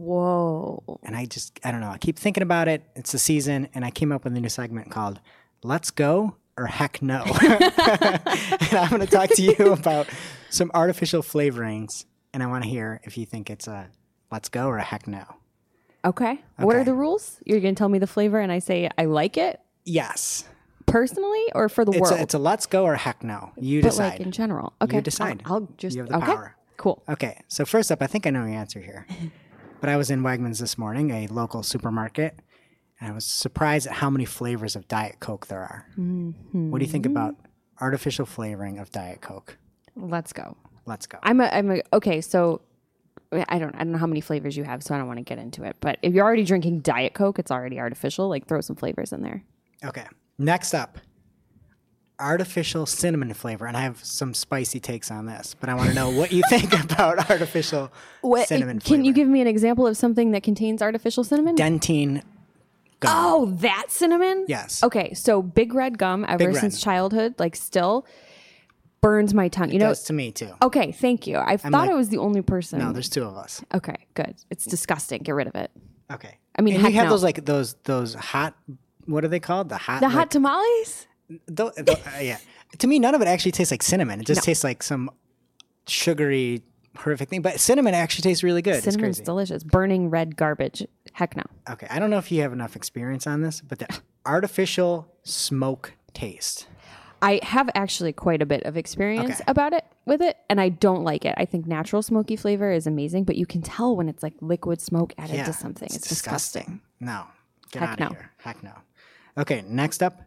Whoa. 0.00 0.98
And 1.02 1.14
I 1.14 1.26
just, 1.26 1.60
I 1.62 1.70
don't 1.70 1.80
know, 1.80 1.90
I 1.90 1.98
keep 1.98 2.18
thinking 2.18 2.42
about 2.42 2.68
it. 2.68 2.82
It's 2.96 3.12
the 3.12 3.18
season, 3.18 3.68
and 3.74 3.84
I 3.84 3.90
came 3.90 4.12
up 4.12 4.24
with 4.24 4.34
a 4.36 4.40
new 4.40 4.48
segment 4.48 4.90
called 4.90 5.20
Let's 5.62 5.90
Go 5.90 6.36
or 6.56 6.66
Heck 6.66 7.02
No. 7.02 7.22
and 7.42 8.74
I'm 8.74 8.88
going 8.90 9.00
to 9.00 9.06
talk 9.06 9.30
to 9.30 9.42
you 9.42 9.72
about 9.72 10.08
some 10.48 10.70
artificial 10.74 11.22
flavorings, 11.22 12.04
and 12.32 12.42
I 12.42 12.46
want 12.46 12.64
to 12.64 12.70
hear 12.70 13.00
if 13.04 13.18
you 13.18 13.26
think 13.26 13.50
it's 13.50 13.68
a 13.68 13.88
Let's 14.32 14.48
Go 14.48 14.66
or 14.68 14.78
a 14.78 14.82
Heck 14.82 15.06
No. 15.06 15.24
Okay. 16.04 16.40
What 16.56 16.76
are 16.76 16.84
the 16.84 16.94
rules? 16.94 17.38
You're 17.44 17.60
going 17.60 17.74
to 17.74 17.78
tell 17.78 17.90
me 17.90 17.98
the 17.98 18.06
flavor 18.06 18.40
and 18.40 18.50
I 18.50 18.58
say 18.60 18.88
I 18.96 19.04
like 19.04 19.36
it 19.36 19.60
Yes. 19.84 20.44
personally 20.86 21.44
or 21.54 21.68
for 21.68 21.84
the 21.84 21.92
It's 21.92 22.00
world? 22.00 22.18
a, 22.18 22.22
it's 22.22 22.32
a 22.32 22.38
Let's 22.38 22.64
Go 22.64 22.84
or 22.84 22.94
Heck 22.94 23.22
No. 23.22 23.52
You 23.58 23.82
but 23.82 23.88
decide. 23.90 24.10
like 24.12 24.20
in 24.20 24.32
general. 24.32 24.72
Okay. 24.80 24.96
You 24.96 25.02
decide. 25.02 25.42
I'll, 25.44 25.54
I'll 25.54 25.68
just 25.76 25.94
You 25.94 26.02
have 26.02 26.08
the 26.10 26.16
okay. 26.16 26.26
power. 26.26 26.56
Cool. 26.78 27.02
Okay, 27.06 27.38
so 27.48 27.66
first 27.66 27.92
up, 27.92 28.00
I 28.00 28.06
think 28.06 28.26
I 28.26 28.30
know 28.30 28.46
your 28.46 28.54
answer 28.54 28.80
here. 28.80 29.06
but 29.80 29.88
I 29.88 29.96
was 29.96 30.10
in 30.10 30.22
Wegmans 30.22 30.60
this 30.60 30.76
morning, 30.76 31.10
a 31.10 31.26
local 31.28 31.62
supermarket, 31.62 32.38
and 33.00 33.10
I 33.10 33.14
was 33.14 33.24
surprised 33.24 33.86
at 33.86 33.94
how 33.94 34.10
many 34.10 34.24
flavors 34.24 34.76
of 34.76 34.86
Diet 34.88 35.16
Coke 35.20 35.46
there 35.46 35.60
are. 35.60 35.86
What 36.52 36.78
do 36.78 36.84
you 36.84 36.90
think 36.90 37.06
about 37.06 37.34
mm-hmm. 37.34 37.84
artificial 37.84 38.26
flavoring 38.26 38.78
of 38.78 38.90
Diet 38.90 39.20
Coke? 39.20 39.56
Let's 39.96 40.32
go. 40.32 40.56
Let's 40.86 41.06
go. 41.06 41.18
I'm 41.22 41.40
a, 41.40 41.44
I'm 41.46 41.70
a, 41.70 41.82
okay. 41.92 42.20
So 42.20 42.60
I 43.32 43.58
don't, 43.58 43.74
I 43.74 43.78
don't 43.78 43.92
know 43.92 43.98
how 43.98 44.06
many 44.06 44.20
flavors 44.20 44.56
you 44.56 44.64
have, 44.64 44.82
so 44.82 44.94
I 44.94 44.98
don't 44.98 45.06
want 45.06 45.18
to 45.18 45.24
get 45.24 45.38
into 45.38 45.64
it. 45.64 45.76
But 45.80 45.98
if 46.02 46.12
you're 46.12 46.24
already 46.24 46.44
drinking 46.44 46.80
Diet 46.80 47.14
Coke, 47.14 47.38
it's 47.38 47.50
already 47.50 47.78
artificial. 47.78 48.28
Like 48.28 48.46
throw 48.46 48.60
some 48.60 48.76
flavors 48.76 49.12
in 49.12 49.22
there. 49.22 49.42
Okay, 49.84 50.04
next 50.38 50.74
up, 50.74 50.98
artificial 52.20 52.86
cinnamon 52.86 53.32
flavor, 53.34 53.66
and 53.66 53.76
I 53.76 53.80
have 53.80 54.04
some 54.04 54.34
spicy 54.34 54.80
takes 54.80 55.10
on 55.10 55.26
this, 55.26 55.54
but 55.58 55.68
I 55.68 55.74
want 55.74 55.88
to 55.88 55.94
know 55.94 56.10
what 56.10 56.32
you 56.32 56.42
think 56.48 56.72
about 56.84 57.30
artificial 57.30 57.90
eh, 58.24 58.44
cinnamon 58.44 58.80
flavor. 58.80 58.96
Can 58.96 59.04
you 59.04 59.12
give 59.12 59.28
me 59.28 59.40
an 59.40 59.46
example 59.46 59.86
of 59.86 59.96
something 59.96 60.32
that 60.32 60.42
contains 60.42 60.82
artificial 60.82 61.24
cinnamon? 61.24 61.56
Dentyne 61.56 62.22
gum? 63.00 63.12
oh, 63.14 63.46
that 63.60 63.86
cinnamon? 63.88 64.44
Yes. 64.48 64.82
Okay, 64.82 65.14
so 65.14 65.42
big 65.42 65.74
red 65.74 65.98
gum 65.98 66.24
ever 66.28 66.48
Red. 66.48 66.56
since 66.56 66.80
childhood, 66.80 67.34
like 67.38 67.56
still 67.56 68.06
burns 69.00 69.34
my 69.34 69.48
tongue. 69.48 69.70
You 69.70 69.78
know. 69.78 69.88
Does 69.88 70.04
to 70.04 70.12
me 70.12 70.30
too. 70.30 70.50
Okay, 70.62 70.92
thank 70.92 71.26
you. 71.26 71.38
I 71.38 71.56
thought 71.56 71.72
like- 71.72 71.90
I 71.90 71.94
was 71.94 72.08
the 72.10 72.18
only 72.18 72.42
person. 72.42 72.78
No, 72.78 72.92
there's 72.92 73.08
two 73.08 73.24
of 73.24 73.36
us. 73.36 73.62
okay, 73.74 73.96
good. 74.14 74.36
It's 74.50 74.64
disgusting. 74.64 75.22
Get 75.22 75.34
rid 75.34 75.46
of 75.46 75.54
it. 75.54 75.70
Okay. 76.12 76.38
I 76.56 76.62
mean, 76.62 76.74
and 76.74 76.82
heck 76.82 76.92
you 76.92 76.98
have 76.98 77.06
no. 77.06 77.12
those 77.12 77.22
like 77.22 77.44
those 77.44 77.74
those 77.84 78.14
hot. 78.14 78.54
What 79.06 79.24
are 79.24 79.28
they 79.28 79.40
called? 79.40 79.68
The 79.68 79.76
hot. 79.76 80.00
The 80.00 80.06
like, 80.06 80.14
hot 80.14 80.30
tamales? 80.30 81.06
Tho- 81.46 81.72
tho- 81.76 81.92
uh, 81.92 82.20
yeah. 82.20 82.38
To 82.78 82.86
me, 82.86 82.98
none 82.98 83.14
of 83.14 83.20
it 83.22 83.28
actually 83.28 83.52
tastes 83.52 83.70
like 83.70 83.82
cinnamon. 83.82 84.20
It 84.20 84.26
just 84.26 84.42
tastes 84.42 84.64
like 84.64 84.82
some 84.82 85.10
sugary, 85.86 86.62
horrific 86.96 87.28
thing. 87.28 87.42
But 87.42 87.60
cinnamon 87.60 87.94
actually 87.94 88.22
tastes 88.22 88.42
really 88.42 88.62
good. 88.62 88.82
Cinnamon's 88.82 89.18
it's 89.18 89.26
delicious. 89.26 89.62
Burning 89.64 90.10
red 90.10 90.36
garbage. 90.36 90.86
Heck 91.12 91.36
no. 91.36 91.42
okay, 91.70 91.86
I 91.90 91.98
don't 91.98 92.10
know 92.10 92.18
if 92.18 92.30
you 92.30 92.42
have 92.42 92.52
enough 92.52 92.76
experience 92.76 93.26
on 93.26 93.42
this, 93.42 93.60
but 93.60 93.78
the 93.78 93.88
artificial 94.26 95.12
smoke 95.22 95.94
taste. 96.14 96.66
I 97.22 97.38
have 97.42 97.68
actually 97.74 98.14
quite 98.14 98.40
a 98.40 98.46
bit 98.46 98.62
of 98.62 98.78
experience 98.78 99.34
Okay. 99.34 99.44
about 99.46 99.74
it 99.74 99.84
with 100.06 100.22
it, 100.22 100.38
and 100.48 100.58
I 100.58 100.70
don't 100.70 101.04
like 101.04 101.26
it. 101.26 101.34
I 101.36 101.44
think 101.44 101.66
natural 101.66 102.00
smoky 102.02 102.34
flavor 102.34 102.72
is 102.72 102.86
amazing, 102.86 103.24
but 103.24 103.36
you 103.36 103.44
can 103.44 103.60
tell 103.60 103.94
when 103.94 104.08
it's 104.08 104.22
like 104.22 104.32
liquid 104.40 104.80
smoke 104.80 105.12
added 105.18 105.36
Yeah, 105.36 105.44
to 105.44 105.52
something. 105.52 105.88
It's, 105.92 106.08
disgusting. 106.08 106.80
No, 106.98 107.24
get 107.72 107.80
Heck 107.80 107.90
out 107.90 108.00
no. 108.00 108.06
of 108.06 108.12
here. 108.12 108.30
Heck 108.38 108.62
no. 108.62 108.72
Okay, 109.36 109.62
next 109.68 110.02
up, 110.02 110.22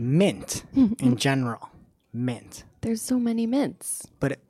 mint 0.00 0.64
in 0.74 1.16
general. 1.16 1.68
Mint, 2.12 2.64
There's 2.80 3.00
so 3.02 3.20
many 3.20 3.46
mints. 3.46 4.08
but 4.18 4.32
it, 4.32 4.40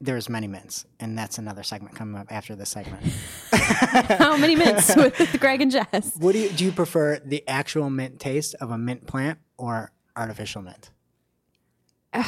there's 0.00 0.30
many 0.30 0.46
mints, 0.46 0.86
and 0.98 1.18
that's 1.18 1.36
another 1.36 1.62
segment 1.62 1.94
coming 1.94 2.18
up 2.18 2.28
after 2.32 2.56
this 2.56 2.70
segment. 2.70 3.02
How 3.52 4.34
many 4.38 4.56
mints 4.56 4.96
with 4.96 5.38
Greg 5.40 5.60
and 5.60 5.70
Jess? 5.70 6.16
What 6.18 6.32
do 6.32 6.38
you 6.38 6.48
do? 6.48 6.64
You 6.64 6.72
prefer 6.72 7.18
the 7.18 7.46
actual 7.46 7.90
mint 7.90 8.18
taste 8.18 8.54
of 8.62 8.70
a 8.70 8.78
mint 8.78 9.06
plant 9.06 9.40
or 9.58 9.92
artificial 10.16 10.62
mint? 10.62 10.90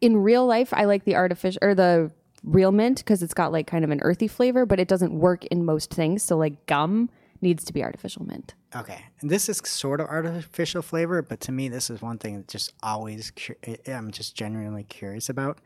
In 0.00 0.16
real 0.16 0.46
life, 0.46 0.74
I 0.74 0.86
like 0.86 1.04
the 1.04 1.14
artificial 1.14 1.60
or 1.62 1.76
the 1.76 2.10
real 2.42 2.72
mint 2.72 2.98
because 2.98 3.22
it's 3.22 3.34
got 3.34 3.52
like 3.52 3.68
kind 3.68 3.84
of 3.84 3.90
an 3.92 4.00
earthy 4.02 4.26
flavor, 4.26 4.66
but 4.66 4.80
it 4.80 4.88
doesn't 4.88 5.12
work 5.16 5.44
in 5.46 5.64
most 5.64 5.94
things. 5.94 6.24
So 6.24 6.36
like 6.36 6.66
gum 6.66 7.08
needs 7.42 7.64
to 7.64 7.72
be 7.72 7.82
artificial 7.82 8.24
mint. 8.24 8.54
Okay, 8.74 9.04
and 9.20 9.30
this 9.30 9.48
is 9.48 9.60
sort 9.64 10.00
of 10.00 10.06
artificial 10.06 10.82
flavor, 10.82 11.20
but 11.22 11.40
to 11.42 11.52
me, 11.52 11.68
this 11.68 11.90
is 11.90 12.00
one 12.00 12.18
thing 12.18 12.36
that 12.36 12.48
just 12.48 12.72
always 12.82 13.32
cu- 13.32 13.54
I'm 13.86 14.10
just 14.10 14.34
genuinely 14.34 14.84
curious 14.84 15.28
about: 15.28 15.58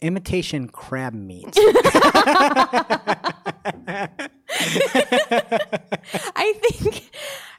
imitation 0.00 0.68
crab 0.68 1.14
meat. 1.14 1.56
I 6.36 6.52
think 6.60 7.10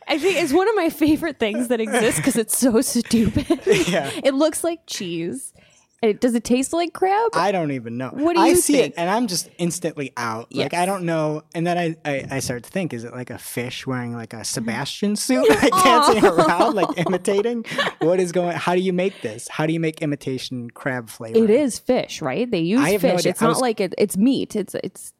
I 0.07 0.17
think 0.17 0.37
it's 0.37 0.51
one 0.51 0.67
of 0.67 0.75
my 0.75 0.89
favorite 0.89 1.37
things 1.39 1.67
that 1.67 1.79
exists 1.79 2.19
because 2.19 2.35
it's 2.35 2.57
so 2.57 2.81
stupid. 2.81 3.61
Yeah. 3.87 4.09
It 4.23 4.33
looks 4.33 4.63
like 4.63 4.79
cheese. 4.87 5.53
It, 6.01 6.21
does 6.21 6.33
it 6.33 6.45
taste 6.45 6.71
like 6.71 6.93
crab? 6.93 7.31
I 7.33 7.51
don't 7.51 7.71
even 7.71 7.97
know. 7.97 8.09
What 8.13 8.35
do 8.35 8.41
you 8.41 8.47
I 8.47 8.53
see 8.53 8.73
think? 8.73 8.93
it, 8.93 8.99
and 8.99 9.09
I'm 9.09 9.27
just 9.27 9.49
instantly 9.57 10.13
out. 10.15 10.53
Like 10.55 10.73
I 10.73 10.85
don't 10.85 11.03
know, 11.03 11.43
and 11.53 11.67
then 11.67 11.77
I, 11.77 11.95
I 12.09 12.25
I 12.31 12.39
start 12.39 12.63
to 12.63 12.69
think: 12.69 12.93
is 12.93 13.03
it 13.03 13.11
like 13.11 13.29
a 13.29 13.37
fish 13.37 13.85
wearing 13.85 14.15
like 14.15 14.33
a 14.33 14.45
Sebastian 14.45 15.17
suit, 15.17 15.49
like 15.49 15.73
dancing 15.83 16.23
around, 16.25 16.75
like 16.75 16.97
imitating? 17.05 17.65
What 17.99 18.21
is 18.21 18.31
going? 18.31 18.55
How 18.55 18.75
do 18.75 18.81
you 18.81 18.93
make 18.93 19.21
this? 19.21 19.49
How 19.49 19.65
do 19.65 19.73
you 19.73 19.79
make 19.81 20.01
imitation 20.01 20.69
crab 20.69 21.09
flavor? 21.09 21.37
it 21.43 21.49
is 21.49 21.77
fish, 21.79 22.21
right? 22.21 22.49
They 22.49 22.59
use 22.59 22.79
I 22.79 22.91
no 22.93 22.99
fish. 22.99 23.13
idea. 23.19 23.29
It's 23.31 23.41
I 23.41 23.45
not 23.45 23.51
was- 23.55 23.61
like 23.61 23.81
it, 23.81 23.93
it's 23.97 24.15
meat. 24.15 24.55
It's 24.55 24.75
it's 24.75 25.13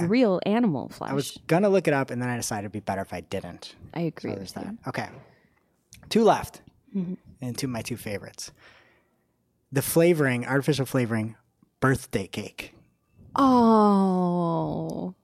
real 0.00 0.40
animal 0.44 0.88
flesh. 0.88 1.10
I 1.10 1.14
was 1.14 1.38
gonna 1.46 1.68
look 1.68 1.86
it 1.86 1.94
up, 1.94 2.10
and 2.10 2.20
then 2.20 2.28
I 2.28 2.36
decided 2.36 2.64
it'd 2.64 2.72
be 2.72 2.80
better 2.80 3.02
if 3.02 3.12
I 3.14 3.20
didn't. 3.20 3.76
I 3.94 4.00
agree 4.00 4.32
There's 4.34 4.54
with 4.56 4.64
that. 4.64 4.76
that. 4.84 4.88
Okay. 4.88 5.08
Two 6.08 6.24
left. 6.24 6.62
Mm-hmm. 6.96 7.14
And 7.42 7.56
two 7.56 7.68
my 7.68 7.82
two 7.82 7.96
favorites. 7.96 8.50
The 9.72 9.82
flavoring, 9.82 10.46
artificial 10.46 10.86
flavoring, 10.86 11.36
birthday 11.80 12.26
cake. 12.26 12.74
Oh, 13.34 15.14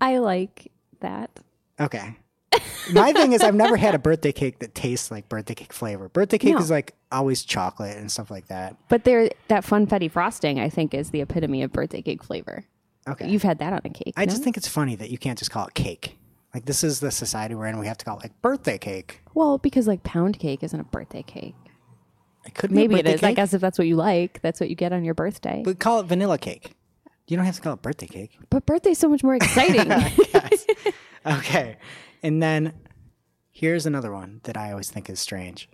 I 0.00 0.18
like 0.18 0.70
that. 1.00 1.30
Okay. 1.80 2.16
My 2.92 3.12
thing 3.12 3.32
is 3.32 3.42
I've 3.42 3.54
never 3.54 3.76
had 3.76 3.94
a 3.94 3.98
birthday 3.98 4.30
cake 4.32 4.60
that 4.60 4.74
tastes 4.74 5.10
like 5.10 5.28
birthday 5.28 5.54
cake 5.54 5.72
flavor. 5.72 6.08
Birthday 6.08 6.38
cake 6.38 6.54
No. 6.54 6.60
is 6.60 6.70
like 6.70 6.94
always 7.10 7.42
chocolate 7.44 7.96
and 7.98 8.10
stuff 8.10 8.30
like 8.30 8.46
that. 8.46 8.76
But 8.88 9.04
there, 9.04 9.30
that 9.48 9.64
funfetti 9.64 10.10
frosting, 10.10 10.60
I 10.60 10.68
think, 10.68 10.94
is 10.94 11.10
the 11.10 11.20
epitome 11.20 11.62
of 11.62 11.72
birthday 11.72 12.00
cake 12.02 12.22
flavor. 12.22 12.64
Okay. 13.08 13.28
You've 13.28 13.42
had 13.42 13.58
that 13.58 13.72
on 13.72 13.80
a 13.84 13.90
cake. 13.90 14.14
I 14.16 14.24
no? 14.24 14.30
just 14.30 14.44
think 14.44 14.56
it's 14.56 14.68
funny 14.68 14.94
that 14.96 15.10
you 15.10 15.18
can't 15.18 15.38
just 15.38 15.50
call 15.50 15.66
it 15.66 15.74
cake. 15.74 16.16
Like 16.54 16.64
this 16.66 16.84
is 16.84 17.00
the 17.00 17.10
society 17.10 17.54
we're 17.54 17.66
in. 17.66 17.78
We 17.78 17.86
have 17.88 17.98
to 17.98 18.04
call 18.04 18.18
it 18.18 18.22
like 18.22 18.40
birthday 18.42 18.78
cake. 18.78 19.20
well, 19.34 19.58
because 19.58 19.86
like 19.88 20.02
pound 20.04 20.38
cake 20.38 20.62
isn't 20.62 20.78
a 20.78 20.84
birthday 20.84 21.22
cake. 21.22 21.54
It 22.46 22.54
could 22.54 22.70
be 22.70 22.76
Maybe 22.76 22.94
it 23.00 23.06
is. 23.06 23.22
I 23.22 23.32
guess 23.34 23.52
if 23.54 23.60
that's 23.60 23.78
what 23.78 23.86
you 23.86 23.96
like, 23.96 24.40
that's 24.42 24.60
what 24.60 24.70
you 24.70 24.76
get 24.76 24.92
on 24.92 25.04
your 25.04 25.14
birthday. 25.14 25.62
But, 25.64 25.78
call 25.78 26.00
it 26.00 26.06
vanilla 26.06 26.38
cake. 26.38 26.72
You 27.26 27.36
don't 27.36 27.44
have 27.46 27.56
to 27.56 27.60
call 27.60 27.74
it 27.74 27.82
birthday 27.82 28.06
cake. 28.06 28.38
But 28.50 28.66
birthday's 28.66 28.98
so 28.98 29.08
much 29.08 29.22
more 29.24 29.34
exciting. 29.34 29.90
Okay. 31.26 31.76
And 32.22 32.40
then 32.40 32.72
here's 33.50 33.84
another 33.84 34.12
one 34.12 34.40
that 34.44 34.56
I 34.56 34.70
always 34.70 34.90
think 34.90 35.10
is 35.10 35.18
strange. 35.18 35.68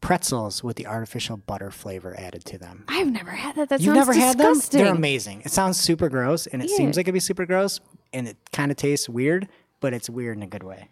Pretzels 0.00 0.62
with 0.62 0.76
the 0.76 0.86
artificial 0.86 1.36
butter 1.36 1.70
flavor 1.70 2.14
added 2.18 2.44
to 2.46 2.58
them. 2.58 2.84
I've 2.88 3.10
never 3.10 3.30
had 3.30 3.56
that. 3.56 3.70
That 3.70 3.80
You've 3.80 3.94
sounds 3.94 4.08
never 4.08 4.18
had 4.18 4.38
them? 4.38 4.54
They're 4.70 4.94
amazing. 4.94 5.42
It 5.44 5.50
sounds 5.50 5.78
super 5.78 6.08
gross 6.08 6.46
and 6.46 6.62
it 6.62 6.70
Yeah. 6.70 6.76
seems 6.76 6.96
like 6.96 7.04
it'd 7.04 7.14
be 7.14 7.20
super 7.20 7.46
gross 7.46 7.80
and 8.12 8.28
it 8.28 8.36
kind 8.52 8.70
of 8.70 8.76
tastes 8.76 9.08
weird, 9.08 9.48
but 9.80 9.92
it's 9.94 10.10
weird 10.10 10.36
in 10.36 10.42
a 10.42 10.46
good 10.46 10.62
way. 10.62 10.88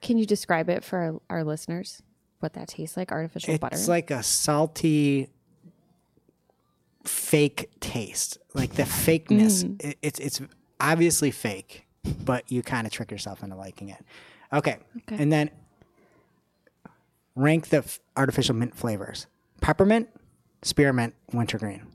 Can 0.00 0.18
you 0.18 0.26
describe 0.26 0.68
it 0.68 0.84
for 0.84 0.98
our, 1.30 1.38
our 1.38 1.44
listeners? 1.44 2.02
What 2.40 2.52
that 2.54 2.68
tastes 2.68 2.96
like? 2.96 3.10
Artificial 3.10 3.54
It's 3.54 3.60
butter. 3.60 3.76
It's 3.76 3.88
like 3.88 4.10
a 4.10 4.22
salty 4.22 5.28
fake 7.04 7.70
taste. 7.80 8.38
Like 8.54 8.74
the 8.74 8.84
fakeness. 8.84 9.64
Mm. 9.64 9.84
It, 9.84 9.98
it's 10.02 10.18
it's 10.20 10.40
obviously 10.80 11.30
fake, 11.30 11.86
but 12.24 12.50
you 12.50 12.62
kind 12.62 12.86
of 12.86 12.92
trick 12.92 13.10
yourself 13.10 13.42
into 13.42 13.56
liking 13.56 13.88
it. 13.88 14.04
Okay. 14.52 14.78
Okay. 14.98 15.22
And 15.22 15.32
then 15.32 15.50
rank 17.34 17.68
the 17.68 17.78
f- 17.78 18.00
artificial 18.16 18.54
mint 18.54 18.74
flavors. 18.74 19.26
Peppermint, 19.60 20.08
spearmint, 20.62 21.14
wintergreen. 21.32 21.86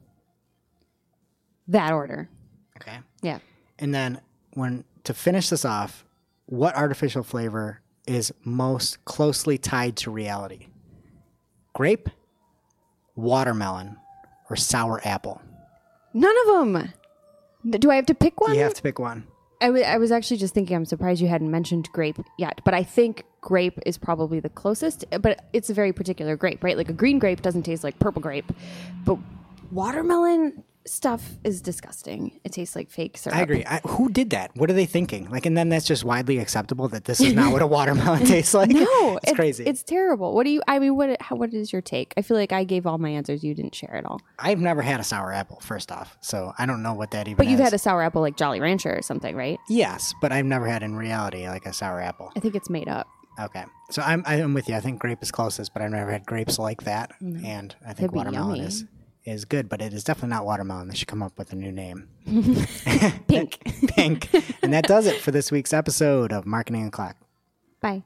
That 1.68 1.94
order. 1.94 2.30
Okay. 2.78 2.98
Yeah. 3.22 3.40
And 3.80 3.96
then 3.96 4.20
when 4.54 4.84
to 5.06 5.14
finish 5.14 5.50
this 5.50 5.64
off, 5.64 6.06
what 6.46 6.76
artificial 6.76 7.24
flavor 7.24 7.80
is 8.08 8.34
most 8.44 9.04
closely 9.06 9.58
tied 9.58 9.96
to 9.98 10.12
reality? 10.12 10.68
Grape, 11.74 12.10
watermelon, 13.16 13.98
or 14.50 14.56
sour 14.56 15.02
apple? 15.06 15.42
None 16.14 16.36
of 16.46 16.48
them. 16.48 16.94
Do 17.80 17.92
I 17.92 17.96
have 17.96 18.06
to 18.08 18.16
pick 18.16 18.40
one? 18.42 18.56
You 18.56 18.62
have 18.62 18.74
to 18.76 18.82
pick 18.82 19.00
one. 19.00 19.26
I, 19.62 19.68
w- 19.68 19.86
I 19.86 19.98
was 19.98 20.12
actually 20.12 20.38
just 20.38 20.54
thinking, 20.54 20.76
I'm 20.76 20.86
surprised 20.86 21.22
you 21.22 21.30
hadn't 21.30 21.50
mentioned 21.50 21.88
grape 21.94 22.18
yet, 22.38 22.60
but 22.66 22.74
I 22.74 22.84
think 22.84 23.24
grape 23.40 23.80
is 23.86 23.98
probably 23.98 24.42
the 24.42 24.50
closest, 24.50 25.06
eh, 25.14 25.18
but 25.18 25.46
it's 25.54 25.70
a 25.70 25.74
very 25.74 25.94
particular 25.94 26.36
grape, 26.36 26.64
right? 26.64 26.76
Like 26.76 26.90
a 26.90 26.94
green 26.94 27.18
grape 27.18 27.42
doesn't 27.42 27.64
taste 27.64 27.84
like 27.84 27.98
purple 27.98 28.22
grape, 28.22 28.52
but 29.06 29.18
watermelon 29.72 30.64
stuff 30.86 31.38
is 31.44 31.62
disgusting. 31.62 32.40
It 32.44 32.52
tastes 32.52 32.76
like 32.76 32.90
fake 32.90 33.18
syrup. 33.18 33.38
I 33.38 33.42
agree. 33.42 33.66
I, 33.66 33.80
who 33.88 34.10
did 34.10 34.32
that? 34.32 34.52
What 34.56 34.70
are 34.70 34.74
they 34.74 34.86
thinking? 34.86 35.30
Like, 35.30 35.46
and 35.46 35.56
then 35.58 35.70
that's 35.70 35.86
just 35.86 36.04
widely 36.04 36.38
acceptable 36.40 36.88
that 36.90 37.06
this 37.06 37.22
is 37.22 37.34
not 37.34 37.52
what 37.54 37.62
a 37.62 37.68
watermelon 37.78 38.26
tastes 38.26 38.54
like. 38.54 38.70
No, 38.70 39.20
it's, 39.24 39.34
crazy. 39.34 39.66
It's 39.66 39.84
terrible. 39.84 40.34
What 40.34 40.44
do 40.46 40.50
you? 40.52 40.62
I 40.68 40.80
mean, 40.80 40.96
what? 40.96 41.22
How? 41.22 41.36
What 41.36 41.54
is 41.54 41.72
your 41.72 41.82
take? 41.82 42.14
I 42.18 42.22
feel 42.22 42.38
like 42.38 42.52
I 42.52 42.64
gave 42.64 42.86
all 42.86 42.98
my 42.98 43.10
answers. 43.10 43.44
You 43.44 43.54
didn't 43.54 43.76
share 43.76 43.96
at 43.96 44.06
all. 44.06 44.20
I've 44.40 44.60
never 44.60 44.82
had 44.82 45.00
a 45.00 45.04
sour 45.04 45.32
apple. 45.32 45.60
First 45.62 45.92
off, 45.92 46.18
so 46.22 46.54
I 46.58 46.66
don't 46.66 46.84
know 46.84 46.94
what 46.94 47.12
that 47.12 47.28
even. 47.28 47.38
But 47.38 47.48
you've 47.48 47.60
is. 47.60 47.66
had 47.66 47.74
a 47.74 47.80
sour 47.80 48.02
apple 48.04 48.22
like 48.22 48.36
Jolly 48.38 48.60
Rancher 48.60 48.96
or 48.96 49.02
something, 49.02 49.36
right? 49.36 49.60
yes, 49.70 50.14
but 50.22 50.32
I've 50.32 50.46
never 50.46 50.68
had 50.68 50.84
in 50.84 50.96
reality 50.96 51.48
like 51.48 51.66
a 51.66 51.74
sour 51.74 52.02
apple. 52.02 52.32
I 52.36 52.40
think 52.40 52.56
it's 52.56 52.70
made 52.70 52.88
up. 52.90 53.08
Okay, 53.40 53.64
so 53.90 54.02
I'm 54.04 54.22
I'm 54.28 54.54
with 54.54 54.70
you. 54.70 54.76
I 54.76 54.80
think 54.80 55.00
grape 55.00 55.24
is 55.24 55.32
closest, 55.32 55.74
but 55.74 55.82
I've 55.82 55.90
never 55.92 56.12
had 56.12 56.26
grapes 56.26 56.60
like 56.60 56.84
that, 56.84 57.14
and 57.22 57.76
I 57.88 57.94
think 57.94 58.12
Mm. 58.12 58.14
be 58.14 58.18
watermelon 58.18 58.60
is 58.60 58.86
is 59.26 59.46
good, 59.46 59.70
but 59.70 59.82
it 59.82 59.94
is 59.94 60.04
definitely 60.04 60.30
not 60.36 60.46
watermelon. 60.46 60.88
They 60.88 60.96
should 60.96 61.08
come 61.08 61.24
up 61.24 61.38
with 61.38 61.52
a 61.54 61.56
new 61.56 61.72
name. 61.72 62.10
Pink. 63.28 63.60
Pink. 63.88 64.30
and 64.62 64.74
that 64.74 64.86
does 64.88 65.08
it 65.08 65.22
for 65.22 65.32
this 65.32 65.52
week's 65.52 65.74
episode 65.74 66.32
of 66.32 66.46
Marketing 66.46 66.88
O'Clock. 66.88 67.18
Bye. 67.82 68.04